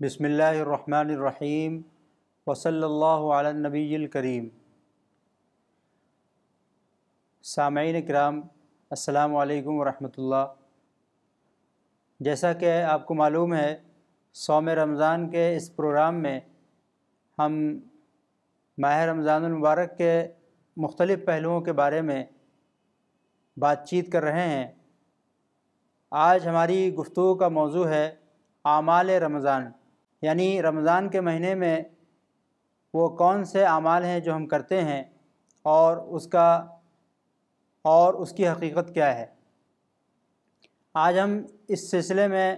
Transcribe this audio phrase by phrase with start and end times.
[0.00, 1.80] بسم اللہ الرحمن الرحیم
[2.46, 4.48] وصلی اللہ علی النبی الکریم
[7.44, 8.40] سامعین کرام
[8.90, 10.46] السلام علیکم ورحمۃ اللہ
[12.20, 13.76] جیسا کہ آپ کو معلوم ہے
[14.36, 16.38] سوم رمضان کے اس پروگرام میں
[17.38, 17.58] ہم
[18.78, 20.28] ماہ رمضان المبارک کے
[20.76, 22.24] مختلف پہلوؤں کے بارے میں
[23.56, 24.72] بات چیت کر رہے ہیں۔
[26.10, 28.14] آج ہماری گفتگو کا موضوع ہے
[28.64, 29.72] اعمال رمضان۔
[30.22, 31.82] یعنی رمضان کے مہینے میں
[32.94, 35.04] وہ کون سے اعمال ہیں جو ہم کرتے ہیں
[35.62, 36.66] اور اس کا
[37.82, 39.26] اور اس کی حقیقت کیا ہے۔
[40.94, 42.56] آج ہم اس سلسلے میں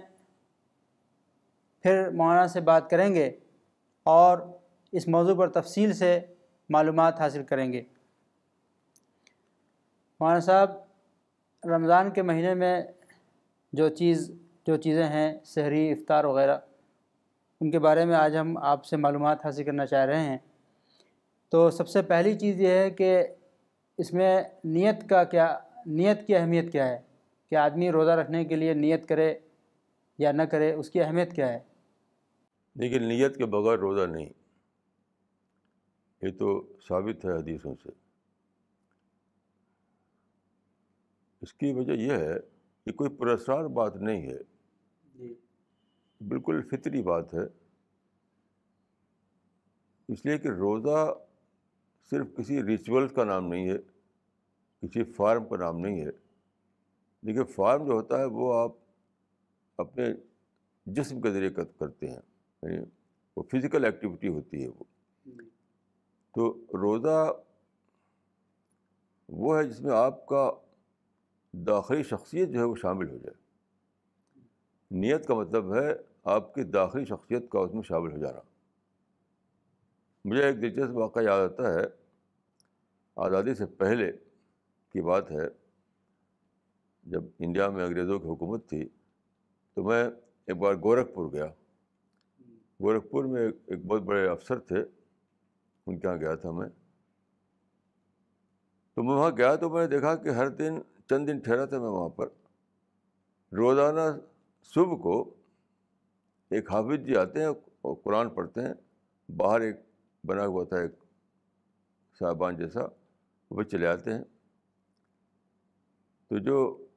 [1.81, 3.39] پھر مولانا سے بات کریں گے
[4.03, 4.60] اور
[4.91, 6.19] اس موضوع پر تفصیل سے
[6.69, 7.83] معلومات حاصل کریں گے۔
[10.19, 10.71] مولانا صاحب،
[11.65, 12.81] رمضان کے مہینے میں
[13.73, 14.31] جو چیز،
[14.67, 16.57] جو چیزیں ہیں، سحری، افطار وغیرہ،
[17.61, 20.37] ان کے بارے میں آج ہم آپ سے معلومات حاصل کرنا چاہ رہے ہیں۔
[21.49, 23.27] تو سب سے پہلی چیز یہ ہے کہ
[23.97, 26.99] اس میں نیت کا کیا، نیت کی اہمیت کیا ہے؟
[27.49, 29.35] کہ آدمی روزہ رکھنے کے لیے نیت کرے
[30.17, 31.59] یا نہ کرے، اس کی اہمیت کیا ہے؟
[32.73, 34.40] دیکھیے، نیت کے بغیر روزہ نہیں۔
[36.21, 37.89] یہ تو ثابت ہے حدیثوں سے۔
[41.41, 42.39] اس کی وجہ یہ ہے
[42.85, 44.37] کہ کوئی پرسرار بات نہیں ہے۔
[45.15, 45.33] جی۔
[46.27, 47.43] بالکل فطری بات ہے۔
[50.07, 51.13] اس لیے کہ روزہ
[52.09, 53.77] صرف کسی ریچول کا نام نہیں ہے
[54.81, 56.09] کسی فارم کا نام نہیں ہے۔
[57.21, 58.71] لیکن فارم جو ہوتا ہے وہ آپ
[59.77, 60.05] اپنے
[60.85, 62.19] جسم کے ذریعے کرتے ہیں
[62.63, 62.77] یعنی
[63.37, 64.83] وہ فزیکل ایکٹیویٹی ہوتی ہے وہ۔
[66.31, 67.31] تو روزہ
[69.29, 70.51] وہ ہے جس میں آپ کا
[71.53, 73.41] داخلی شخصیت جو ہے وہ شامل ہو جائے۔
[74.91, 78.39] نیت کا مطلب ہے آپ کی داخلی شخصیت کا اس میں شامل ہو جانا۔
[80.25, 81.83] مجھے ایک دلچسپ واقعہ یاد آتا ہے۔
[83.15, 84.11] آزادی سے پہلے
[84.89, 85.49] کی بات ہے،
[87.03, 88.89] جب انڈیا میں انگریزوں کی حکومت تھی،
[89.73, 90.09] تو میں
[90.45, 91.47] ایک بار گورکھپور گیا۔
[92.81, 95.00] گورکھپور میں ایک بہت بڑے افسر تھے۔
[95.87, 96.69] ان کے یہاں گیا تھا میں۔
[98.95, 100.73] تو میں وہاں گیا تو میں نے دیکھا کہ ہر دن
[101.09, 102.27] چند دن ٹھہرا تھا میں وہاں پر۔
[103.51, 104.19] روزانہ
[104.61, 105.33] صبح کو
[106.49, 107.47] ایک حافظ جی آتے ہیں
[107.81, 108.73] اور قرآن پڑھتے ہیں۔
[109.31, 109.75] باہر ایک
[110.23, 110.91] بنا ہوا تھا ایک
[112.19, 112.79] صاحبان جیسا،
[113.51, 114.23] وہ چلے آتے ہیں۔
[116.27, 116.87] تو جو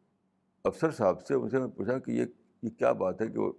[0.64, 2.24] افسر صاحب سے ان سے میں پوچھا کہ یہ
[2.62, 3.52] یہ کیا بات ہے کہ وہ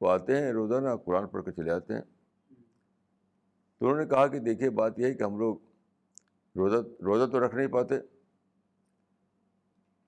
[0.00, 2.02] وہ آتے ہیں روزانہ قرآن پڑھ کے چلے آتے ہیں۔
[3.82, 5.56] تو انہوں نے کہا کہ دیکھیے، بات یہ ہے کہ ہم لوگ
[6.56, 8.00] روزہ روزہ تو رکھ نہیں پاتے۔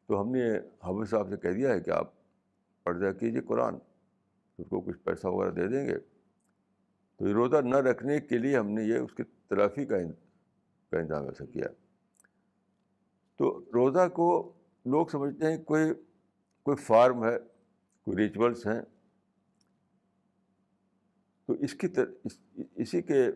[0.07, 2.13] تو ہم نے حافظ صاحب سے کہہ دیا ہے کہ آپ
[2.85, 3.75] پڑھ جا کیجیے قرآن،
[4.59, 5.99] اس کو کچھ پیسہ وغیرہ دے دیں گے۔
[7.17, 9.97] تو یہ روزہ نہ رکھنے کے لیے ہم نے یہ اس کی تلافی کا
[10.91, 11.67] کا انتظام ایسا کیا۔
[13.37, 14.53] تو روزہ کو
[14.85, 15.95] لوگ سمجھتے ہیں کوئی
[16.63, 17.39] کوئی فارم ہے،
[18.03, 18.83] کوئی ریچولس ہیں۔
[21.47, 22.39] تو اس کی تر، اس،
[22.75, 23.27] اسی کے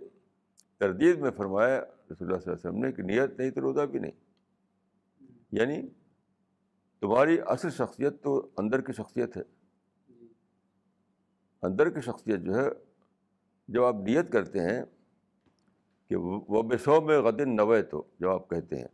[0.79, 3.81] تردید میں فرمایا رسول اللہ صلی اللہ علیہ وسلم نے کہ نیت نہیں تو روزہ
[3.81, 4.11] بھی نہیں۔
[5.53, 5.89] یعنی
[7.01, 9.43] تمہاری اصل شخصیت تو اندر کی شخصیت ہے۔
[11.63, 12.69] اندر کی شخصیت جو ہے،
[13.69, 14.83] جب آپ نیت کرتے ہیں
[16.09, 18.89] کہ وہ بسو میں غدن نوے تو، جب آپ کہتے ہیں،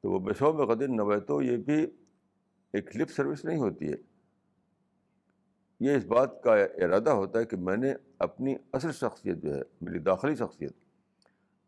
[0.00, 1.86] تو وہ بسو میں غدن نوے تو یہ بھی
[2.72, 4.07] ایک لپ سروس نہیں ہوتی ہے۔
[5.80, 9.60] یہ اس بات کا ارادہ ہوتا ہے کہ میں نے اپنی اصل شخصیت جو ہے،
[9.80, 10.72] میری داخلی شخصیت،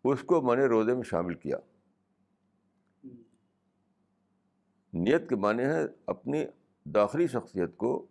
[0.04, 1.58] اس کو میں نے روزے میں شامل کیا۔
[4.92, 6.44] نیت کے معنی ہے اپنی
[6.84, 8.06] داخلی شخصیت کو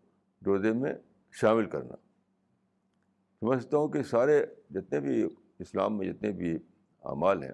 [0.45, 0.93] روزے میں
[1.31, 1.95] شامل کرنا۔
[3.39, 5.23] سمجھتا ہوں کہ سارے جتنے بھی
[5.59, 6.55] اسلام میں جتنے بھی
[7.03, 7.51] اعمال ہیں،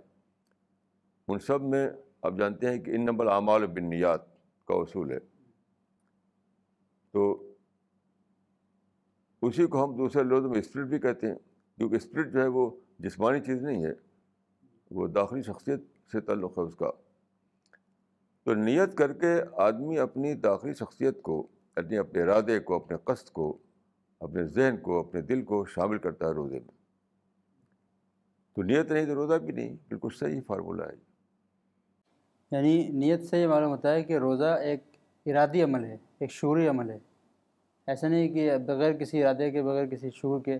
[1.27, 1.89] ان سب میں
[2.21, 4.17] آپ جانتے ہیں کہ ان نمبر اعمال بنیاد
[4.65, 5.19] کا اصول ہے۔
[7.11, 7.44] تو
[9.45, 11.35] اسی کو ہم دوسرے لوگوں میں اسپرٹ بھی کہتے ہیں،
[11.77, 12.69] کیونکہ اسپرٹ جو ہے وہ
[12.99, 13.93] جسمانی چیز نہیں ہے،
[14.91, 15.79] وہ داخلی شخصیت
[16.11, 16.91] سے تعلق ہے اس کا۔
[18.43, 21.47] تو نیت کر کے آدمی اپنی داخلی شخصیت کو
[21.77, 23.57] یعنی اپنے ارادے کو، اپنے قصد کو،
[24.19, 26.77] اپنے ذہن کو، اپنے دل کو شامل کرتا ہے روزے میں۔
[28.55, 30.95] تو نیت نہیں تو روزہ بھی نہیں، بالکل صحیح فارمولہ ہے۔
[32.51, 34.83] یعنی نیت سے یہ معلوم ہوتا ہے کہ روزہ ایک
[35.25, 36.99] ارادی عمل ہے، ایک شعوری عمل ہے۔
[37.87, 40.57] ایسا نہیں کہ بغیر کسی ارادے کے بغیر کسی شعور کے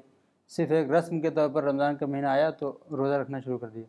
[0.47, 3.67] صرف ایک رسم کے طور پر رمضان کا مہینہ آیا تو روزہ رکھنا شروع کر
[3.69, 3.83] دیا۔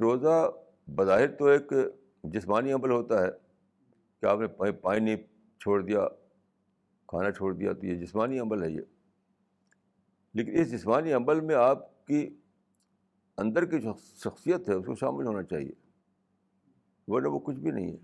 [0.00, 0.50] روزہ
[0.86, 1.72] بظاہر تو ایک
[2.22, 3.28] جسمانی عمل ہوتا ہے
[4.20, 5.16] کہ آپ نے پانی
[5.58, 6.08] چھوڑ دیا
[7.08, 8.80] کھانا چھوڑ دیا تو یہ جسمانی عمل ہے یہ۔
[10.34, 12.34] لیکن اس جسمانی عمل میں آپ کی
[13.36, 13.92] اندر کی جو
[14.24, 15.72] شخصیت ہے اس کو شامل ہونا چاہیے
[17.08, 17.96] ورنہ وہ کچھ بھی نہیں ہے۔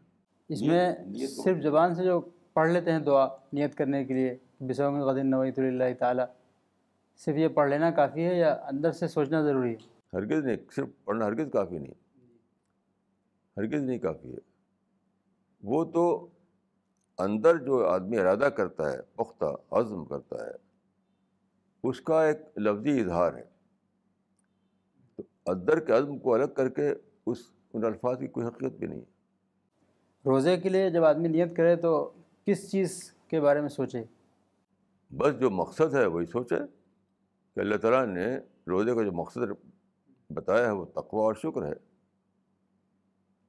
[0.49, 0.95] اس میں
[1.27, 2.21] صرف زبان سے جو
[2.53, 6.27] پڑھ لیتے ہیں دعا نیت کرنے کے لیے۔ بسوم غدین نویت اللہ تعالیٰ۔
[7.17, 9.77] صرف یہ پڑھ لینا کافی ہے یا اندر سے سوچنا ضروری ہے؟
[10.13, 11.95] ہرگز نہیں صرف پڑھنا ہرگز کافی نہیں۔
[13.57, 14.39] ہرگز نہیں کافی ہے۔
[15.63, 16.29] وہ تو
[17.19, 20.51] اندر جو آدمی ارادہ کرتا ہے پختہ عزم کرتا ہے
[21.85, 23.45] اس کا ایک لفظی اظہار ہے۔
[25.17, 26.95] تو اندر کے عزم کو الگ کر کے
[27.27, 27.39] اس
[27.73, 29.21] ان الفاظ کی کوئی حقیقت بھی نہیں ہے۔
[30.25, 32.13] روزے کے لیے جب آدمی نیت کرے تو
[32.51, 34.05] کس چیز کے بارے میں سوچے؟
[35.11, 36.57] بس جو مقصد ہے وہی سوچے
[37.55, 39.39] کہ اللہ تعالیٰ نے روزے کا جو مقصد
[40.31, 41.73] بتایا ہے وہ تقوا اور شکر ہے۔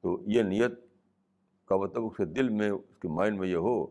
[0.01, 0.71] تو یہ نیت
[1.65, 3.86] کا مطلب اس کے دل میں، اس کے مائنڈ میں یہ ہو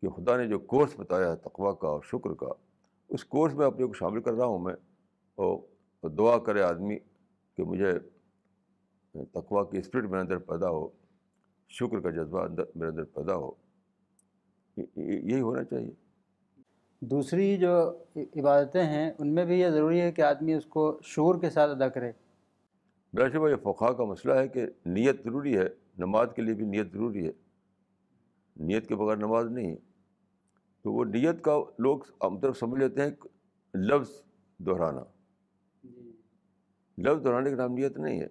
[0.00, 2.46] کہ خدا نے جو کورس بتایا ہے تقوا کا اور شکر کا،
[3.08, 4.74] اس کورس میں اپنے کو شامل کر رہا ہوں میں
[5.34, 5.58] اور
[6.08, 6.98] دعا کرے آدمی
[7.56, 7.92] کہ مجھے
[9.24, 10.88] تقوا کی اسپرٹ میرے اندر پیدا ہو،
[11.68, 13.63] شکر کا جذبہ اندر میرے اندر پیدا ہو۔
[14.96, 15.90] یہی ہونا چاہیے۔
[17.00, 21.40] دوسری جو عبادتیں ہیں ان میں بھی یہ ضروری ہے کہ آدمی اس کو شعور
[21.40, 22.12] کے ساتھ ادا کرے۔
[23.12, 25.68] میرا شبہ یہ فقہ کا مسئلہ ہے کہ نیت ضروری ہے
[25.98, 27.32] نماز کے لیے بھی نیت ضروری ہے۔
[28.56, 29.76] نیت کے بغیر نماز نہیں ہے۔
[30.82, 31.98] تو وہ نیت کا لوگ
[32.42, 33.10] طرف سمجھ لیتے ہیں
[33.76, 34.10] لفظ
[34.58, 35.04] دہرانا۔
[36.98, 38.26] لفظ دہرانے کا نام نیت نہیں ہے۔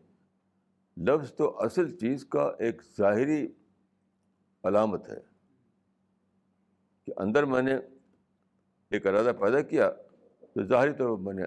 [0.98, 3.48] لفظ تو اصل چیز کا ایک ظاہری
[4.64, 5.33] علامت ہے۔
[7.06, 7.76] کہ اندر میں نے
[8.92, 9.92] ایک ارادہ پیدا کیا
[10.40, 11.44] تو ظاہری طور پر میں نے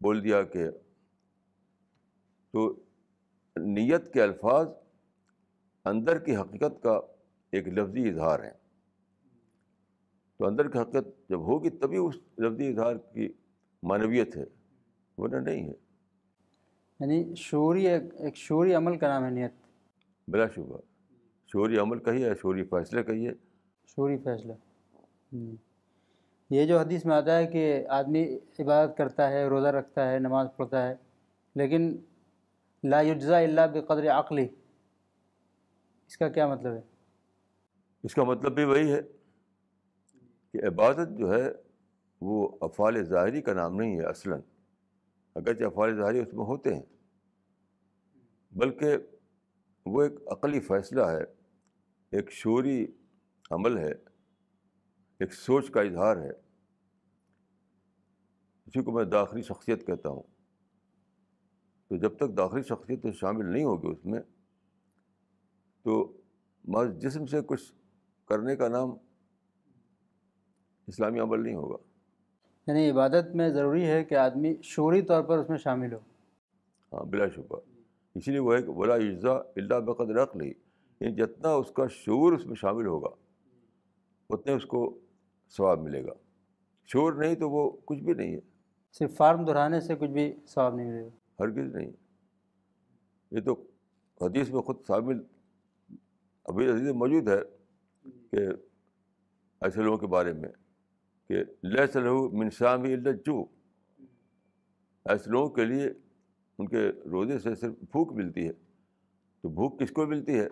[0.00, 0.70] بول دیا کہ
[2.50, 2.80] تو
[3.56, 4.68] نیت کے الفاظ
[5.84, 7.00] اندر کی حقیقت کا
[7.52, 8.50] ایک لفظی اظہار ہے
[10.36, 13.32] تو اندر کی حقیقت جب ہوگی تبھی اس لفظی اظہار کی
[13.82, 14.44] معنویت ہے
[15.18, 15.74] ورنہ نہیں ہے۔
[17.00, 19.52] یعنی شعوری ایک شعوری عمل کا نام ہے نیت۔
[20.28, 20.78] بلا شبہ
[21.46, 23.30] شعوری عمل کہی ہے شعوری فیصلہ کہیے
[23.88, 24.52] شعوری فیصلہ۔
[26.50, 28.22] یہ جو حدیث میں آتا ہے کہ آدمی
[28.58, 30.94] عبادت کرتا ہے روزہ رکھتا ہے نماز پڑھتا ہے
[31.54, 31.96] لیکن
[32.84, 34.46] لا یجزا اللہ بقدر عقلی
[36.06, 36.80] اس کا کیا مطلب ہے؟
[38.04, 39.00] اس کا مطلب بھی وہی ہے
[40.52, 41.50] کہ عبادت جو ہے
[42.20, 44.40] وہ افعال ظاہری کا نام نہیں ہے اصلاً۔
[45.34, 46.82] اگرچہ افعال ظاہری اس میں ہوتے ہیں
[48.52, 48.96] بلکہ
[49.86, 51.22] وہ ایک عقلی فیصلہ ہے
[52.12, 52.86] ایک شعوری
[53.50, 53.92] عمل ہے
[55.18, 56.30] ایک سوچ کا اظہار ہے۔
[58.66, 60.22] اسی کو میں داخلی شخصیت کہتا ہوں۔
[61.88, 64.20] تو جب تک داخلی شخصیت شامل نہیں ہوگی اس میں
[65.82, 66.16] تو
[66.64, 67.72] محض جسم سے کچھ
[68.28, 68.90] کرنے کا نام
[70.86, 71.76] اسلامی عمل نہیں ہوگا۔
[72.66, 75.98] یعنی عبادت میں ضروری ہے کہ آدمی شعوری طور پر اس میں شامل ہو۔
[76.92, 77.60] ہاں بلا شبہ۔
[78.14, 80.52] اسی لیے وہ ہے کہ بلا اجزا اللہ بقد رکھ لی
[81.00, 83.27] یعنی جتنا اس کا شعور اس میں شامل ہوگا
[84.30, 84.98] اتنے اس کو
[85.56, 86.12] ثواب ملے گا۔
[86.86, 88.40] شعور نہیں تو وہ کچھ بھی نہیں ہے۔
[88.92, 91.90] صرف فارم دہرانے سے کچھ بھی ثواب نہیں ملے گا۔ ہرگز نہیں۔
[93.30, 93.64] یہ تو
[94.20, 95.22] حدیث میں خود شامل
[96.44, 97.40] ابھی حدیث موجود ہے
[98.30, 98.36] کہ
[99.60, 100.48] ایسے لوگوں کے بارے میں
[101.28, 103.46] کہ لہ صلح منشام ہی جو
[105.04, 105.88] ایسے لوگوں کے لیے
[106.58, 108.52] ان کے روزے سے صرف بھوک ملتی ہے۔
[109.40, 110.48] تو بھوک کس کو ملتی ہے؟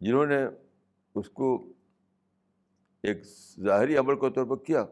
[0.00, 0.46] جنہوں نے
[1.14, 1.72] اس کو
[3.06, 3.22] ایک
[3.60, 4.84] ظاہری عمل کے طور پر کیا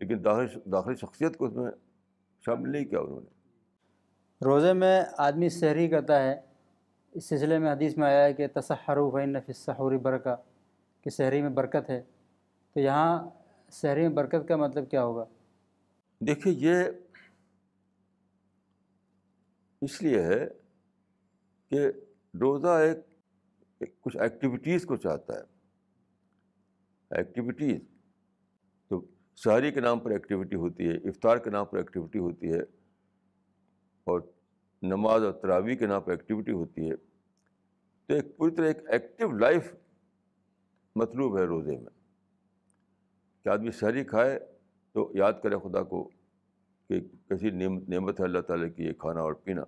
[0.00, 1.70] لیکن داخل داخلی شخصیت کو اس میں
[2.44, 3.26] شامل نہیں کیا انہوں نے۔
[4.44, 6.40] روزے میں آدمی سحری کرتا ہے
[7.12, 10.36] اس سلسلے میں حدیث میں آیا ہے کہ تصحر و نفس سحوری برکہ
[11.00, 12.02] کہ سحری میں برکت ہے۔
[12.72, 13.30] تو یہاں
[13.72, 15.24] شہری میں برکت کا مطلب کیا ہوگا؟
[16.20, 16.74] دیکھیے یہ
[19.82, 20.48] اس لیے ہے
[21.70, 21.88] کہ
[22.40, 25.53] روزہ ایک کچھ ایکٹیویٹیز کو چاہتا ہے۔
[27.14, 27.80] ایکٹیویٹیز
[28.88, 29.04] تو
[29.34, 32.60] شہری کے نام پر ایکٹیویٹی ہوتی ہے، افطار کے نام پر ایکٹیویٹی ہوتی ہے،
[34.04, 34.20] اور
[34.82, 36.96] نماز اور تراوی کے نام پر ایکٹیویٹی ہوتی ہے۔
[38.06, 39.74] تو ایک پوری طرح ایک ایکٹیو لائف
[40.96, 41.90] مطلوب ہے روزے میں۔
[43.44, 44.38] کہ آدمی شہری کھائے
[44.92, 46.10] تو یاد کرے خدا کو
[46.88, 47.50] کہ کیسی
[47.88, 49.62] نعمت ہے اللہ تعالیٰ کی، یہ کھانا اور پینا۔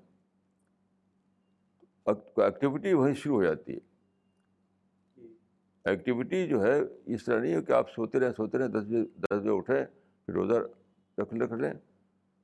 [2.06, 3.95] ایکٹیویٹی وہیں شروع ہو جاتی ہے۔
[5.86, 9.04] ایکٹیویٹی جو ہے اس طرح نہیں ہے کہ آپ سوتے رہیں سوتے رہیں دس بجے
[9.04, 9.84] دس بجے اٹھیں
[10.26, 10.54] پھر روزہ
[11.18, 11.72] رکھ رکھ لیں۔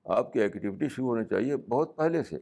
[0.05, 2.39] آپ کی ایکٹیویٹی شروع ہونی چاہیے بہت پہلے سے۔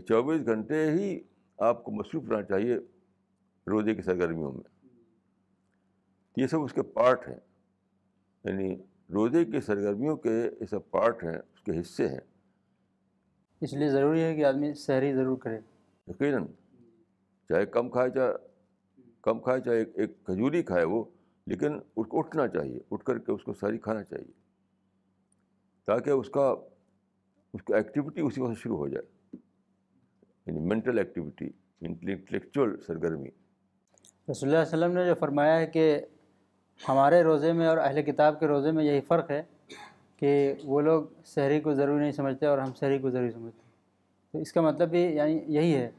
[0.00, 1.20] چوبیس گھنٹے ہی
[1.58, 2.76] آپ کو مصروف رہنا چاہیے
[3.66, 4.88] روزے کی سرگرمیوں میں۔
[6.36, 7.40] یہ سب اس کے پارٹ ہیں۔
[8.44, 8.76] یعنی
[9.12, 12.20] روزے کی سرگرمیوں کے یہ سب پارٹ ہیں اس کے حصے ہیں۔
[13.60, 15.60] اس لیے ضروری ہے کہ آدمی سحری ضرور کرے۔
[16.08, 16.46] یقیناً
[17.48, 18.53] چاہے کم کھائے چاہے
[19.24, 21.04] کم کھائے چاہے ایک ایک کھجوری کھائے وہ،
[21.46, 24.32] لیکن اس کو اٹھنا چاہیے، اٹھ کر کے اس کو ساری کھانا چاہیے،
[25.84, 26.54] تاکہ اس کا
[27.54, 29.36] اس کا ایکٹیویٹی اسی وقت شروع ہو جائے۔
[30.46, 31.48] یعنی مینٹل ایکٹیویٹی
[31.80, 33.28] انٹلیکچوئل سرگرمی۔
[34.30, 36.00] رسول اللہ علیہ وسلم نے جو فرمایا ہے کہ
[36.88, 39.42] ہمارے روزے میں اور اہل کتاب کے روزے میں یہی فرق ہے
[40.16, 43.62] کہ وہ لوگ شہری کو ضروری نہیں سمجھتے اور ہم شہری کو ضروری سمجھتے
[44.32, 45.90] تو اس کا مطلب بھی یعنی یہی ہے۔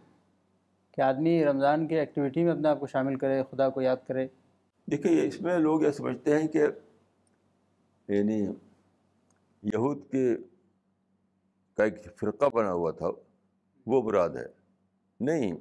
[0.95, 4.27] کہ آدمی رمضان کی ایکٹیویٹی میں اپنے آپ کو شامل کرے خدا کو یاد کرے۔
[4.91, 6.63] دیکھیے اس میں لوگ یہ سمجھتے ہیں کہ
[8.07, 8.39] یعنی
[9.63, 10.37] یہود کے
[11.73, 13.07] کا ایک فرقہ بنا ہوا تھا
[13.85, 14.45] وہ مراد ہے۔
[15.19, 15.53] نہیں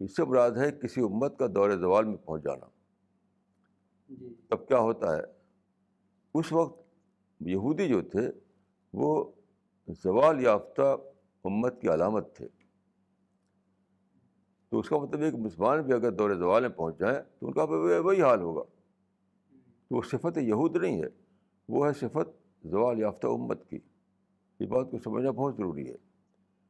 [0.00, 2.66] اس سے مراد ہے کسی امت کا دور زوال میں پہنچ جانا
[4.48, 5.22] تب کیا ہوتا ہے؟
[6.34, 6.82] اس وقت
[7.40, 8.30] یہودی جو تھے
[8.92, 9.32] وہ
[9.88, 10.96] زوال یافتہ
[11.44, 12.48] امت کی علامت تھے۔
[14.70, 17.46] تو اس کا مطلب ہے کہ مسلمان بھی اگر دور زوال میں پہنچ جائیں تو
[17.46, 18.62] ان کا وہی حال ہوگا۔
[19.88, 21.08] تو وہ صفت یہود نہیں ہے،
[21.68, 22.28] وہ ہے صفت
[22.66, 23.78] زوال یافتہ امت کی۔
[24.60, 25.96] یہ بات کو سمجھنا بہت ضروری ہے۔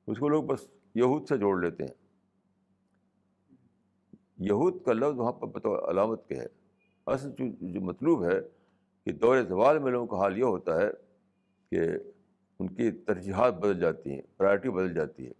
[0.06, 1.94] اس کو لوگ بس یہود سے جوڑ لیتے ہیں۔
[4.38, 6.46] یہود کا لفظ وہاں پر بطور علامت کے ہے۔
[7.06, 8.40] اصل جو جو مطلوب ہے
[9.04, 10.90] کہ دور زوال میں لوگوں کا حال یہ ہوتا ہے
[11.70, 11.80] کہ
[12.58, 15.32] ان کی ترجیحات بدل جاتی ہیں پرائرٹی بدل جاتی ہے۔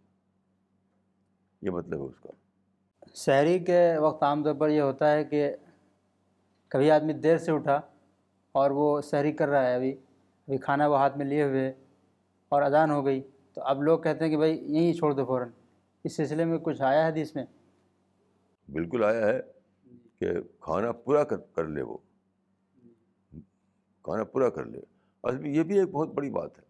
[1.62, 2.47] یہ مطلب ہے اس کا۔
[3.14, 5.56] شہری کے وقت عام طور پر یہ ہوتا ہے کہ
[6.68, 7.80] کبھی آدمی دیر سے اٹھا
[8.52, 11.72] اور وہ شہری کر رہا ہے، ابھی ابھی کھانا وہ ہاتھ میں لیے ہوئے
[12.48, 13.22] اور اذان ہو گئی
[13.54, 15.48] تو اب لوگ کہتے ہیں کہ بھائی یہیں چھوڑ دو فوراً۔
[16.04, 17.44] اس سلسلے میں کچھ آیا ہے حدیث میں؟
[18.70, 19.40] بالکل آیا ہے
[20.20, 20.26] کہ
[20.60, 21.98] کھانا پورا کر کر لے وہ۔
[24.02, 24.80] کھانا پورا کر لے۔
[25.22, 26.64] اصل میں یہ بھی ایک بہت بڑی بات ہے۔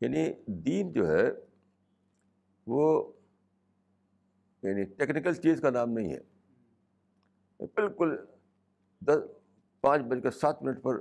[0.00, 1.30] یعنی دین جو ہے
[2.66, 3.12] وہ
[4.68, 6.20] یعنی ٹیکنیکل چیز کا نام نہیں ہے۔
[7.60, 8.16] بالکل
[9.00, 9.18] دس،
[9.80, 11.00] پانچ بج کر سات منٹ پر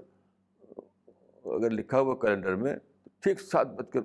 [1.45, 4.01] اگر لکھا ہوا کیلنڈر میں تو ٹھیک سات بج کر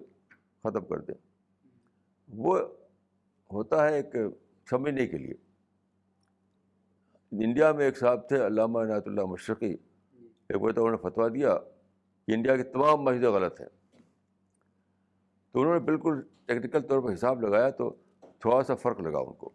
[0.62, 1.14] ختم کر دیں۔
[2.28, 2.58] وہ
[3.52, 4.16] ہوتا ہے ایک
[4.70, 5.34] سمجھنے کے لیے۔
[7.30, 9.76] انڈیا میں ایک صاحب تھے، علامہ عنایت اللہ مشرقی۔
[10.48, 11.58] ایک بار تو انہوں نے فتویٰ دیا
[12.26, 13.68] کہ انڈیا کی تمام مسجدیں غلط ہیں۔
[15.52, 17.96] تو انہوں نے بالکل ٹیکنیکل طور پر حساب لگایا تو
[18.38, 19.50] تھوڑا سا فرق لگا ان کو۔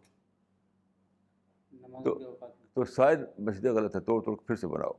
[2.03, 2.35] تو
[2.73, 4.91] تو شاید مسجدیں غلط ہے توڑ توڑ پھر سے بناؤ۔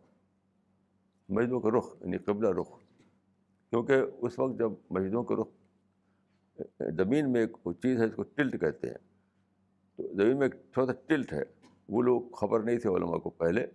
[1.29, 2.79] مسجدوں کا رخ یعنی قبلہ رخ۔
[3.71, 5.49] کیونکہ اس وقت جب مسجدوں کا رخ
[6.99, 8.99] زمین میں ایک چیز ہے اس کو ٹلٹ کہتے ہیں۔
[9.97, 11.43] تو زمین میں ایک تھوڑا سا ٹلٹ ہے۔
[11.89, 13.67] وہ لوگ خبر نہیں تھے علماء کو پہلے۔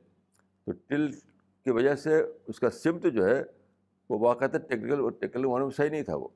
[0.66, 1.16] تو ٹلٹ
[1.64, 3.44] کی وجہ سے اس کا سمت جو ہے
[4.10, 6.28] وہ واقعات ٹیکنیکل اور ٹیکنیکل میں صحیح نہیں تھا وہ۔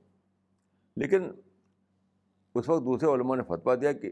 [0.96, 1.32] لیکن
[2.56, 4.10] اس وقت دوسرے علماء نے فتویٰ دیا کہ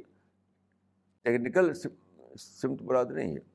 [1.22, 1.74] ٹیکنیکل
[2.40, 3.52] سمت مراد نہیں ہے۔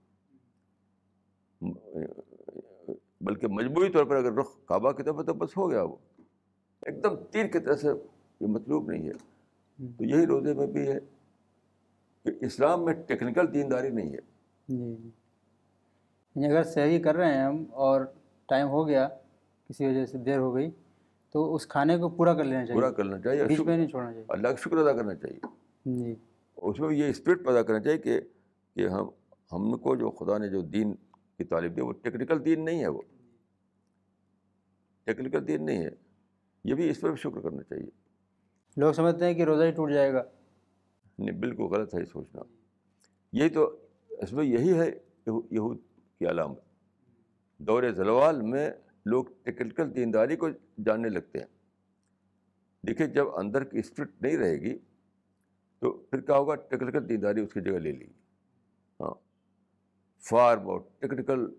[3.21, 5.97] بلکہ مجموعی طور پر اگر رخ کعبہ کی طرف ہے تو بس ہو گیا وہ۔
[6.83, 7.89] ایک دم تیر کی طرح سے
[8.41, 9.13] یہ مطلوب نہیں ہے۔
[9.99, 10.99] تو یہی روزے میں بھی ہے
[12.23, 14.21] کہ اسلام میں ٹیکنیکل دینداری نہیں ہے۔
[14.69, 15.11] جی, جی۔
[16.35, 18.01] یعنی اگر سحری کر رہے ہیں ہم اور
[18.47, 19.09] ٹائم ہو گیا،
[19.69, 20.71] کسی وجہ سے دیر ہو گئی
[21.37, 24.13] تو اس کھانے کو پورا کر لینا چاہیے۔ پورا کرنا چاہیے۔ بیچ میں نہیں چھوڑنا
[24.13, 25.39] چاہیے۔ اللہ کا شکر ادا کرنا چاہیے۔
[25.85, 26.15] جی۔
[26.57, 28.21] اس میں یہ اسپرٹ پیدا کرنا چاہیے کہ
[28.75, 29.09] کہ ہم
[29.53, 30.95] ہم کو جو خدا نے جو دین
[31.39, 33.03] کی تعلیم دی وہ ٹیکنیکل دین نہیں ہے وہ۔
[35.05, 35.91] ٹیکنیکل دین نہیں ہے۔
[36.65, 37.87] یہ بھی اس پر بھی شکر کرنا چاہیے۔
[38.77, 40.23] لوگ سمجھتے ہیں کہ روزہ ہی ٹوٹ جائے گا۔
[41.19, 42.43] نہیں بالکل غلط ہے یہ سوچنا۔
[43.33, 43.77] یہی تو
[44.09, 44.91] اس میں یہی ہے
[45.51, 45.79] یہود
[46.19, 46.61] کی علامت۔
[47.59, 48.71] دور زلوال میں
[49.07, 50.49] لوگ ٹیکنیکل دینداری کو
[50.87, 51.47] جاننے لگتے ہیں۔
[52.87, 54.79] دیکھیے، جب اندر کی اسپرٹ نہیں رہے گی،
[55.79, 58.07] تو پھر کیا ہوگا؟ ٹیکنیکل دینداری اس کی جگہ لے لی
[59.01, 59.15] ہاں۔
[60.19, 61.55] فارم اور ٹیکنیکل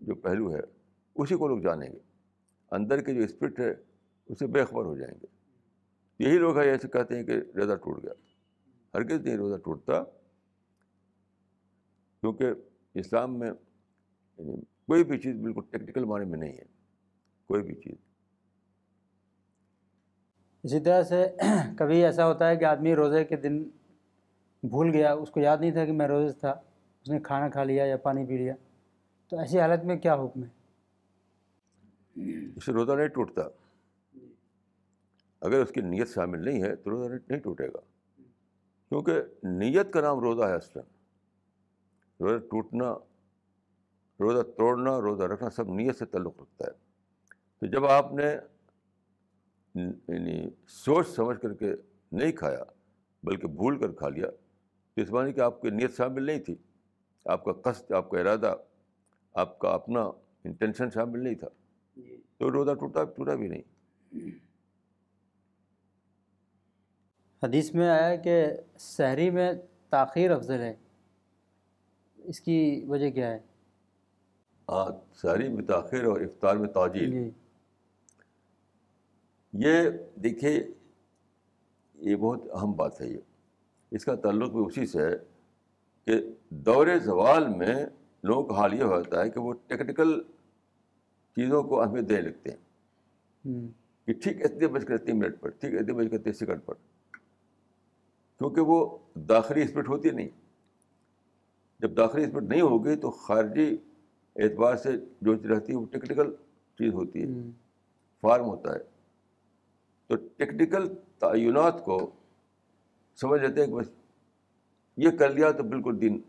[0.00, 0.60] جو پہلو ہے،
[1.14, 1.98] اسی کو لوگ جانیں گے۔
[2.70, 3.74] اندر کی جو اسپرٹ ہے،
[4.26, 5.26] اسے بے خبر ہو جائیں گے۔
[6.18, 8.12] یہی لوگ ہیں، ایسے کہتے ہیں کہ روزہ ٹوٹ گیا۔
[8.94, 10.04] ہرگز نہیں روزہ ٹوٹتا۔
[12.20, 12.46] کیونکہ
[12.94, 13.50] اسلام میں
[14.38, 16.73] یعنی کوئی بھی چیز بالکل ٹیکنیکل معنی میں نہیں ہے۔
[17.46, 17.94] کوئی بھی چیز۔
[20.62, 21.36] اسی طرح سے
[21.78, 23.62] کبھی ایسا ہوتا ہے کہ آدمی روزے کے دن
[24.62, 26.50] بھول گیا اس کو یاد نہیں تھا کہ میں روزے تھا
[27.02, 28.54] اس نے کھانا کھا لیا یا پانی پی لیا۔
[29.28, 30.48] تو ایسی حالت میں کیا حکم ہے؟
[32.56, 33.42] اس روزہ نہیں ٹوٹتا۔
[35.40, 37.80] اگر اس کی نیت شامل نہیں ہے تو روزہ نہیں ٹوٹے گا۔
[38.88, 40.84] کیونکہ نیت کا نام روزہ ہے اصلاً۔
[42.20, 42.92] روزہ ٹوٹنا
[44.20, 46.83] روزہ توڑنا روزہ رکھنا سب نیت سے تعلق رکھتا ہے۔
[47.64, 48.36] تو جب آپ نے
[49.74, 51.74] یعنی سوچ سمجھ کر کے
[52.12, 52.64] نہیں کھایا
[53.22, 54.26] بلکہ بھول کر کھا لیا
[54.96, 56.54] تو اس معنی کہ آپ کی نیت شامل نہیں تھی
[57.26, 58.54] آپ کا قصد آپ کا ارادہ
[59.32, 60.00] آپ کا اپنا
[60.44, 61.48] انٹینشن شامل نہیں تھا۔
[61.96, 63.62] جی۔ تو روزہ ٹوٹا ٹوٹا بھی نہیں۔
[67.42, 68.46] حدیث میں آیا کہ
[68.78, 69.52] شہری میں
[69.90, 70.74] تاخیر افضل ہے۔
[72.18, 73.38] اس کی وجہ کیا ہے؟
[74.68, 77.30] ہاں ساری میں تاخیر اور افطار میں تاجیل جی۔
[79.54, 80.68] یہ دیکھیے
[81.94, 83.18] یہ بہت اہم بات ہے یہ۔
[83.90, 85.16] اس کا تعلق بھی اسی سے ہے
[86.04, 87.86] کہ دور زوال میں
[88.22, 90.22] لوگوں کا حال یہ ہوتا ہے کہ وہ ٹیکنیکل
[91.36, 92.56] چیزوں کو اہمیت دینے لگتے ہیں۔
[94.06, 96.74] کہ ٹھیک اتنے بج کر تین منٹ پر ٹھیک اتنے بج کر تیس سیکنڈ پر۔
[98.38, 100.28] کیونکہ وہ داخلی اسپرٹ ہوتی نہیں۔
[101.80, 103.76] جب داخلی اسپرٹ نہیں ہوگی تو خارجی
[104.36, 106.34] اعتبار سے جو رہتی ہے وہ ٹیکنیکل
[106.78, 107.28] چیز ہوتی ہے۔
[108.20, 108.93] فارم ہوتا ہے۔
[110.06, 112.10] تو ٹیکنیکل تعینات کو
[113.16, 113.90] سمجھ لیتے ہیں کہ بس
[114.96, 116.20] یہ کر لیا تو بالکل دین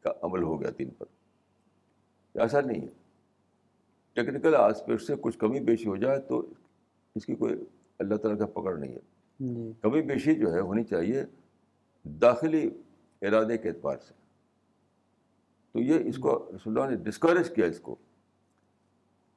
[0.00, 1.06] کا عمل ہو گیا دین پر۔
[2.34, 2.88] ایسا نہیں ہے۔
[4.12, 6.52] ٹیکنیکل آسپیکٹ سے کچھ کمی بیشی ہو جائے تو
[7.14, 7.54] اس کی کوئی
[7.98, 8.98] اللہ تعالیٰ کا پکڑ نہیں ہے۔
[9.40, 11.24] جی۔ کمی بیشی جو ہے ہونی چاہیے
[12.04, 12.70] داخلی
[13.22, 14.14] ارادے کے اعتبار سے۔
[15.72, 17.96] تو یہ اس کو رسول اللہ نے ڈسکریج کیا اس کو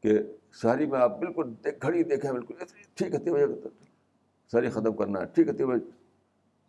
[0.01, 0.19] کہ
[0.53, 2.53] ساری میں آپ بالکل دیکھ گھڑی دیکھیں بالکل۔
[2.93, 3.69] ٹھیک ہے تین بجے
[4.51, 5.89] ساری ختم کرنا ہے۔ ٹھیک ہے تین بجے۔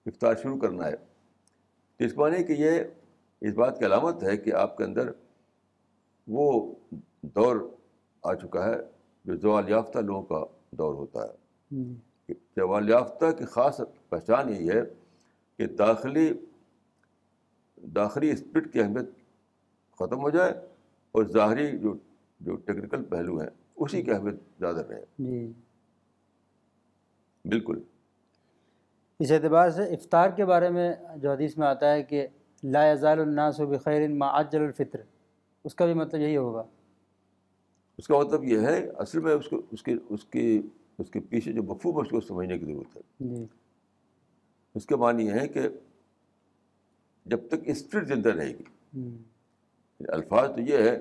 [0.06, 0.96] افطار شروع کرنا ہے۔
[1.96, 2.80] تو اس معنی کہ یہ
[3.40, 5.10] اس بات کی علامت ہے کہ آپ کے اندر
[6.28, 6.74] وہ
[7.22, 7.56] دور
[8.22, 8.74] آ چکا ہے
[9.24, 11.32] جو زوال یافتہ لوگوں کا دور ہوتا ہے۔
[12.56, 14.82] زوال یافتہ کی خاص پہچان یہی ہے
[15.56, 16.32] کہ داخلی
[17.76, 19.10] داخلی اسپرٹ کی اہمیت
[19.98, 20.52] ختم ہو جائے
[21.12, 21.94] اور ظاہری جو
[22.40, 25.52] جو ٹیکنیکل پہلو ہیں اسی کی اہمیت زیادہ رہے جی۔
[27.44, 27.82] بالکل۔
[29.20, 32.26] اس اعتبار سے افطار کے بارے میں جو حدیث میں آتا ہے کہ
[32.62, 34.98] لا یزال الناس بخیر ما عجل الفطر
[35.64, 36.62] اس کا بھی مطلب یہی ہوگا۔
[37.98, 40.62] اس کا مطلب یہ ہے اصل میں اس کو اس کے اس کی
[40.98, 43.46] اس کے پیچھے جو مفہوم ہے اس کو سمجھنے کی ضرورت ہے۔ جی۔
[44.74, 45.60] اس کے معنی یہ ہے کہ
[47.24, 48.64] جب تک اسپرٹ زندہ رہے گی۔
[50.08, 50.98] الفاظ تو یہ ہے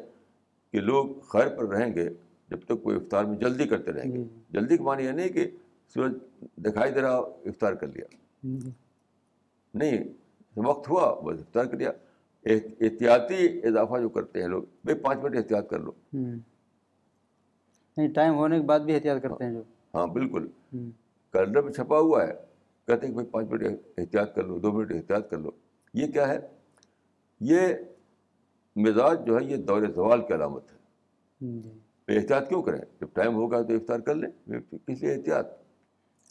[0.71, 2.09] کہ لوگ خیر پر رہیں گے
[2.49, 5.51] جب تک وہ افطار میں جلدی کرتے رہیں گے۔ جلدی کا معنی یہ نہیں کہ
[5.93, 6.11] سورج
[6.57, 8.05] دکھائی دے رہا افطار کر لیا۔
[9.73, 9.97] نہیں
[10.59, 11.91] وقت ہوا بس افطار کر لیا۔
[12.45, 15.91] احت- احتیاطی اضافہ جو کرتے ہیں لوگ بھائی پانچ منٹ احتیاط کر لو۔
[17.97, 19.63] نہیں ٹائم ہونے کے بعد بھی احتیاط کرتے ہیں جو۔
[19.95, 20.47] ہاں بالکل۔
[21.31, 22.33] کیلنڈر میں چھپا ہوا ہے
[22.87, 23.63] کہتے ہیں کہ بھائی پانچ منٹ
[23.97, 25.51] احتیاط کر لو دو منٹ احتیاط کر لو۔
[25.93, 26.39] یہ کیا ہے؟
[27.39, 27.59] یہ
[28.75, 30.77] مزاج جو ہے یہ دور زوال کی علامت ہے۔
[32.07, 35.47] احتیاط کیوں کریں؟ جب ٹائم ہوگا تو افطار کر لیں کس لیے احتیاط؟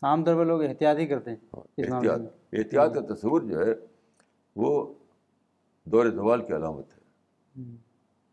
[0.03, 2.21] عام طور پر لوگ احتیاط ہی کرتے ہیں ہاں، احتیاط
[2.53, 3.75] احتیاط کا تصور جو ہے
[4.57, 4.95] وہ
[5.85, 7.01] دور زوال کی علامت ہے۔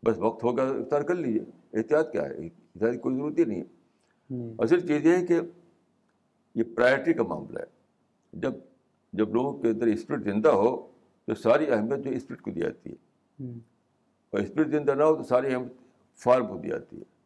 [0.04, 1.40] بس وقت ہوگا تو افطار کر لیجیے
[1.72, 3.66] احتیاط کیا ہے؟ احتیاط کی کوئی ضرورت ہی نہیں ہے۔
[4.58, 5.40] اصل چیز یہ ہے کہ
[6.54, 7.64] یہ پرائرٹی کا معاملہ ہے۔
[8.32, 8.52] جب
[9.12, 10.90] جب لوگوں کے اندر اسپرٹ زندہ ہو
[11.26, 12.96] تو ساری اہمیت جو اسپرٹ کو دی جاتی ہے۔
[14.30, 15.72] اور اسپرٹ زندہ نہ ہو تو ساری اہمیت
[16.18, 17.19] فارم کو دی جاتی ہے۔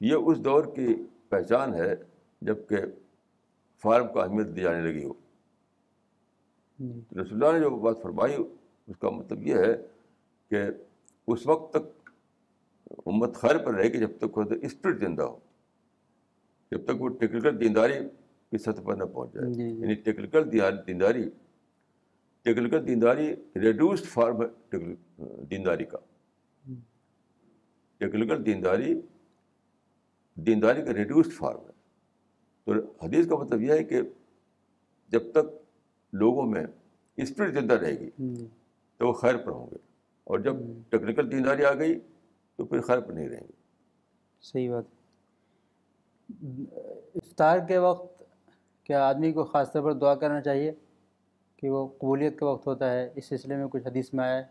[0.00, 0.94] یہ اس دور کی
[1.28, 1.94] پہچان ہے
[2.40, 2.76] جبکہ
[3.84, 5.12] فارم کو اہمیت دی جانے لگی ہو۔
[7.22, 8.34] رسول اللہ نے جو بات فرمائی
[8.86, 9.74] اس کا مطلب یہ ہے
[10.50, 10.62] کہ
[11.26, 12.10] اس وقت تک
[13.06, 15.38] امت خیر پر رہے گی جب تک وہ اسپرٹ زندہ ہو
[16.70, 17.98] جب تک وہ ٹیکنیکل دینداری
[18.50, 20.52] کی سطح پر نہ پہنچ جائے۔ جی جی۔ یعنی ٹیکنیکل
[20.86, 21.30] دینداری
[22.42, 24.78] ٹیکنیکل دینداری ریڈیوسڈ فارم ہے
[25.50, 25.98] دینداری کا۔
[27.98, 29.00] ٹیکنیکل دینداری
[30.36, 31.76] دینداری کا ریڈیوسڈ فارم ہے۔
[32.64, 32.72] تو
[33.06, 34.00] حدیث کا مطلب یہ ہے کہ
[35.08, 35.62] جب تک
[36.12, 36.64] لوگوں میں
[37.16, 38.10] اسپرٹ زندہ رہے گی
[38.96, 39.76] تو وہ خیر پر ہوں گے۔
[40.24, 40.54] اور جب
[40.90, 42.00] ٹیکنیکل دینداری آ گئی
[42.56, 43.52] تو پھر خیر پر نہیں رہیں گے۔
[44.42, 44.84] صحیح بات۔
[47.14, 48.22] افطار کے وقت
[48.84, 50.72] کیا آدمی کو خاص طور پر دعا کرنا چاہیے
[51.56, 54.42] کہ وہ قبولیت کا وقت ہوتا ہے؟ اس سلسلے میں کچھ حدیث میں آیا ہے۔